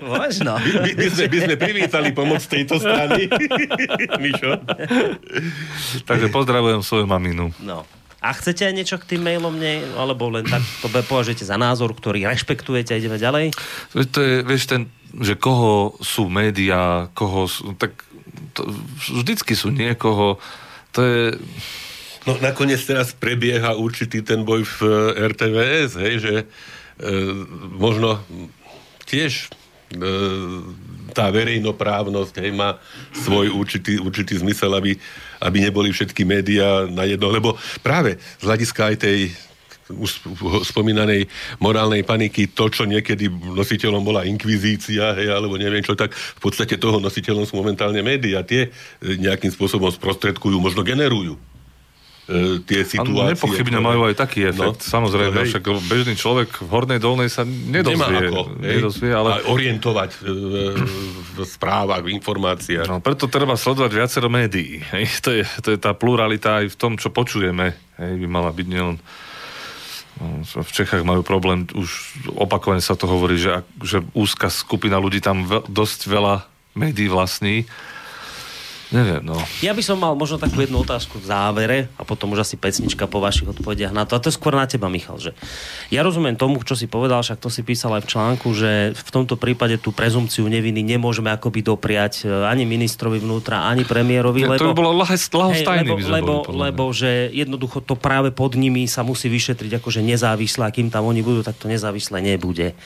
[0.00, 0.56] Možno.
[0.56, 3.28] My, my, sme, my sme privítali pomoc tejto strany.
[4.24, 4.56] Mišo.
[6.08, 7.52] Takže pozdravujem svoju maminu.
[7.60, 7.84] No.
[8.22, 9.82] A chcete aj niečo k tým mailom, nie?
[9.98, 13.50] alebo len tak to považujete za názor, ktorý rešpektujete a ideme ďalej?
[13.98, 14.86] To je, vieš, ten,
[15.18, 17.98] že koho sú médiá, koho sú, tak
[18.54, 18.62] to,
[19.10, 20.38] vždycky sú niekoho,
[20.94, 21.22] to je...
[22.22, 24.78] No nakoniec teraz prebieha určitý ten boj v
[25.18, 26.44] RTVS, hej, že e,
[27.74, 28.22] možno
[29.10, 29.50] tiež
[29.90, 29.98] e,
[31.10, 32.78] tá verejnoprávnosť hej, má
[33.10, 34.94] svoj určitý, určitý zmysel, aby
[35.42, 39.18] aby neboli všetky médiá na jedno, lebo práve z hľadiska aj tej
[39.92, 40.24] už
[40.72, 41.28] spomínanej
[41.60, 46.80] morálnej paniky, to, čo niekedy nositeľom bola inkvizícia, hej, alebo neviem čo, tak v podstate
[46.80, 48.40] toho nositeľom sú momentálne médiá.
[48.40, 48.72] Tie
[49.02, 51.36] nejakým spôsobom sprostredkujú, možno generujú
[52.62, 53.34] tie situácie.
[53.34, 53.88] Nepochybne ktoré...
[53.90, 54.78] majú aj taký efekt.
[54.78, 57.98] No, Samozrejme, no, však bežný človek v hornej dolnej sa nedozvie.
[57.98, 59.42] Nemá ako, nedozvie ale...
[59.50, 60.18] orientovať e,
[61.34, 62.86] v správach, v informáciách.
[62.86, 64.78] No, preto treba sledovať viacero médií.
[64.94, 65.04] Hej.
[65.26, 67.74] To, je, to je tá pluralita aj v tom, čo počujeme.
[67.98, 68.96] Hej, by mala byť nielen
[70.22, 75.18] no, v Čechách majú problém, už opakovane sa to hovorí, že, že úzka skupina ľudí
[75.18, 76.46] tam dosť veľa
[76.78, 77.66] médií vlastní
[78.92, 79.40] Neviem, no.
[79.64, 83.08] Ja by som mal možno takú jednu otázku v závere a potom už asi pesnička
[83.08, 84.14] po vašich odpovediach na to.
[84.14, 85.16] A to je skôr na teba, Michal.
[85.16, 85.32] Že
[85.88, 89.10] ja rozumiem tomu, čo si povedal, však to si písal aj v článku, že v
[89.10, 94.44] tomto prípade tú prezumciu neviny nemôžeme akoby dopriať e, ani ministrovi vnútra, ani premiérovi.
[94.44, 95.88] Lebo, to by bolo lahostajný.
[95.88, 100.74] Lebo, lebo, lebo, že jednoducho to práve pod nimi sa musí vyšetriť akože nezávisle, a
[100.74, 102.76] kým tam oni budú, tak to nezávisle nebude.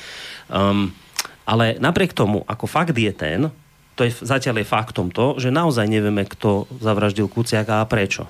[0.46, 0.94] Um,
[1.42, 3.50] ale napriek tomu, ako fakt je ten,
[3.97, 8.28] to je zatiaľ je faktom to, že naozaj nevieme, kto zavraždil Kuciaka a prečo.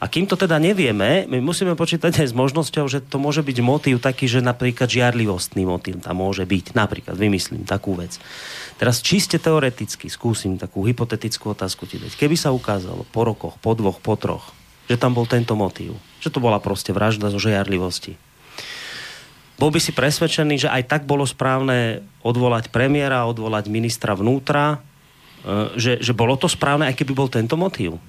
[0.00, 3.58] A kým to teda nevieme, my musíme počítať aj s možnosťou, že to môže byť
[3.60, 6.76] motív taký, že napríklad žiarlivostný motív tam môže byť.
[6.76, 8.16] Napríklad, vymyslím takú vec.
[8.80, 12.16] Teraz čiste teoreticky skúsim takú hypotetickú otázku ti dať.
[12.16, 14.52] Keby sa ukázalo po rokoch, po dvoch, po troch,
[14.88, 18.16] že tam bol tento motív, že to bola proste vražda zo žiarlivosti,
[19.54, 24.82] bol by si presvedčený, že aj tak bolo správne odvolať premiéra, odvolať ministra vnútra,
[25.76, 28.00] že, že bolo to správne, aj keby bol tento motív.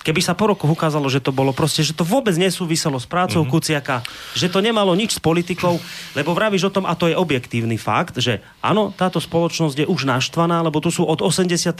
[0.00, 3.44] Keby sa po roku ukázalo, že to bolo proste, že to vôbec nesúviselo s prácou
[3.44, 3.52] mm-hmm.
[3.52, 3.96] Kuciaka,
[4.32, 5.76] že to nemalo nič s politikou,
[6.16, 10.08] lebo vravíš o tom, a to je objektívny fakt, že áno, táto spoločnosť je už
[10.08, 11.76] naštvaná, lebo tu sú od 89.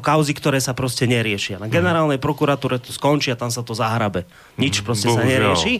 [0.00, 1.60] kauzy, ktoré sa proste neriešia.
[1.60, 1.74] Na mhm.
[1.76, 4.24] generálnej prokuratúre to skončí a tam sa to zahrabe.
[4.56, 4.84] Nič mhm.
[4.88, 5.20] proste Bohužiaľ.
[5.20, 5.74] sa nerieši.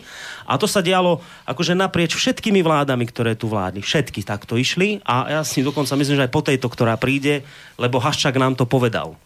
[0.44, 3.80] A to sa dialo akože naprieč všetkými vládami, ktoré tu vládli.
[3.80, 7.40] Všetky takto išli a ja si dokonca myslím, že aj po tejto, ktorá príde,
[7.80, 9.16] lebo Haščák nám to povedal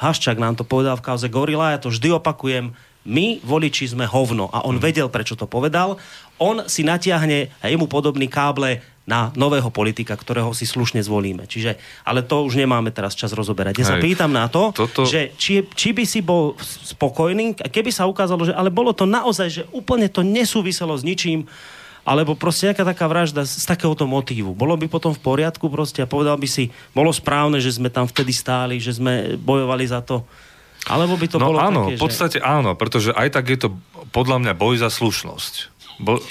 [0.00, 2.72] Haščák nám to povedal v kauze Gorila, ja to vždy opakujem,
[3.04, 4.52] my, voliči, sme hovno.
[4.52, 4.84] A on mm.
[4.84, 5.96] vedel, prečo to povedal.
[6.36, 11.48] On si natiahne a jemu podobný káble na nového politika, ktorého si slušne zvolíme.
[11.48, 13.80] Čiže, ale to už nemáme teraz čas rozoberať.
[13.80, 13.90] Ja Hej.
[13.90, 15.08] sa pýtam na to, Toto...
[15.08, 19.48] že či, či by si bol spokojný, keby sa ukázalo, že ale bolo to naozaj,
[19.48, 21.48] že úplne to nesúviselo s ničím,
[22.10, 24.50] alebo proste nejaká taká vražda z, takéhoto motívu.
[24.50, 28.10] Bolo by potom v poriadku proste a povedal by si, bolo správne, že sme tam
[28.10, 30.26] vtedy stáli, že sme bojovali za to.
[30.90, 32.44] Alebo by to no bolo áno, také, v podstate že...
[32.44, 33.68] áno, pretože aj tak je to
[34.10, 35.78] podľa mňa boj za slušnosť.
[36.02, 36.24] Bo, uh,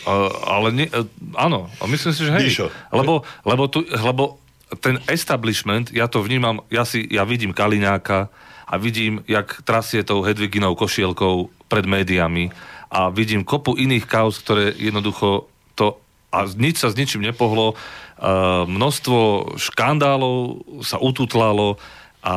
[0.52, 1.08] ale nie, uh,
[1.40, 2.44] áno, myslím si, že hej.
[2.52, 2.68] Díšo.
[2.92, 4.36] Lebo, lebo, tu, lebo
[4.84, 8.28] ten establishment, ja to vnímam, ja, si, ja vidím Kaliňáka
[8.68, 12.52] a vidím, jak trasie tou Hedviginou košielkou pred médiami
[12.90, 15.46] a vidím kopu iných kauz, ktoré jednoducho
[15.80, 15.96] to
[16.30, 17.74] a nič sa s ničím nepohlo.
[18.20, 21.80] Uh, množstvo škandálov sa ututlalo
[22.20, 22.36] a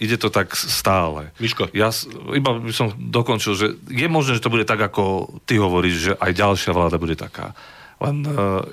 [0.00, 1.30] ide to tak stále.
[1.36, 1.68] Miško.
[1.76, 1.92] Ja
[2.32, 6.12] iba by som dokončil, že je možné, že to bude tak, ako ty hovoríš, že
[6.16, 7.52] aj ďalšia vláda bude taká.
[8.00, 8.64] Len uh,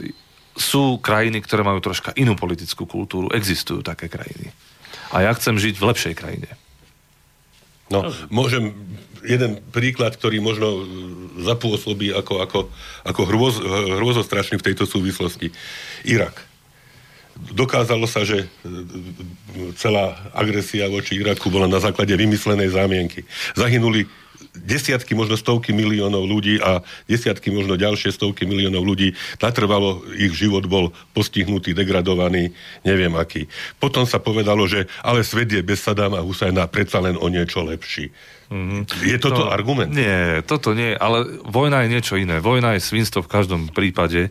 [0.56, 3.28] sú krajiny, ktoré majú troška inú politickú kultúru.
[3.36, 4.56] Existujú také krajiny.
[5.12, 6.50] A ja chcem žiť v lepšej krajine.
[7.92, 8.74] No, môžem
[9.26, 10.82] jeden príklad, ktorý možno e,
[11.44, 12.60] zapôsobí ako, ako,
[13.04, 13.56] ako hrôz,
[14.00, 15.52] hrôzostrašný v tejto súvislosti.
[16.06, 16.46] Irak.
[17.36, 18.48] Dokázalo sa, že e,
[19.76, 23.28] celá agresia voči Iraku bola na základe vymyslenej zámienky.
[23.60, 24.08] Zahynuli
[24.56, 29.14] desiatky, možno stovky miliónov ľudí a desiatky, možno ďalšie stovky miliónov ľudí.
[29.44, 32.56] Natrvalo ich život bol postihnutý, degradovaný,
[32.88, 33.52] neviem aký.
[33.78, 38.10] Potom sa povedalo, že ale svet je bez Sadáma Husajna predsa len o niečo lepší.
[38.46, 38.82] Mm-hmm.
[39.10, 39.90] Je toto To- argument?
[39.90, 42.38] Nie, toto nie, ale vojna je niečo iné.
[42.38, 44.30] Vojna je svinstvo v každom prípade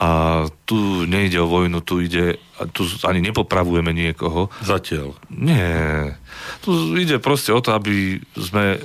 [0.00, 2.40] a tu nejde o vojnu, tu ide,
[2.72, 4.48] tu ani nepopravujeme niekoho.
[4.64, 5.12] Zatiaľ.
[5.28, 6.16] Nie.
[6.64, 8.80] Tu ide proste o to, aby sme...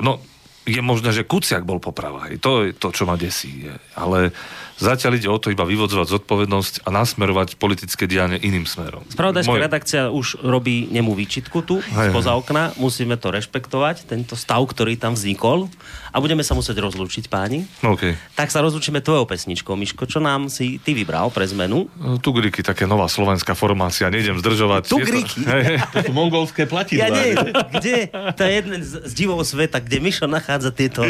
[0.00, 0.22] No,
[0.68, 2.28] je možné, že Kuciak bol poprava.
[2.44, 3.64] To je to, čo ma desí.
[3.64, 3.74] Je.
[3.96, 4.30] Ale
[4.78, 9.02] zatiaľ ide o to iba vyvodzovať zodpovednosť a nasmerovať politické dianie iným smerom.
[9.08, 12.72] Spravodajská Moje- redakcia už robí nemu výčitku tu, Hej, spoza okna.
[12.74, 15.66] Musíme to rešpektovať, tento stav, ktorý tam vznikol.
[16.08, 17.68] A budeme sa musieť rozlúčiť, páni.
[17.80, 18.16] OK.
[18.32, 20.04] Tak sa rozlúčime tvojou pesničkou, Miško.
[20.04, 21.84] Čo nám si ty vybral pre zmenu?
[22.18, 24.82] Tugriky, také nová slovenská formácia, nejdem zdržovať.
[24.82, 25.38] Je to- Tugriky?
[25.44, 25.64] Hej.
[25.90, 27.02] To sú mongolské platidlá.
[27.02, 27.28] Ja nie,
[27.72, 27.96] kde?
[28.08, 31.04] To je jeden z, z divov sveta, kde Mišo nachádza tieto,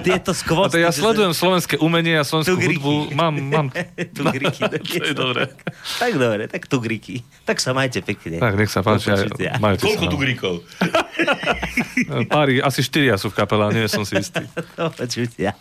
[0.00, 0.76] tieto skvosty.
[0.76, 3.07] to ja sledujem slovenské umenie a slovenskú Tugriky.
[3.14, 3.66] Mám, mám...
[4.16, 4.62] Tugriky.
[5.00, 5.48] to je dobré.
[5.98, 7.22] Tak dobre, tak tugriky.
[7.44, 8.40] Tak sa majte pekne.
[8.40, 9.12] Tak, nech sa páči.
[9.12, 9.28] Aj,
[9.60, 10.22] majte Koľko sa, tu no.
[10.22, 10.54] grikov?
[12.32, 14.44] Pári, asi štyria sú v kapele, nie som si istý.
[14.76, 15.52] Do počutia.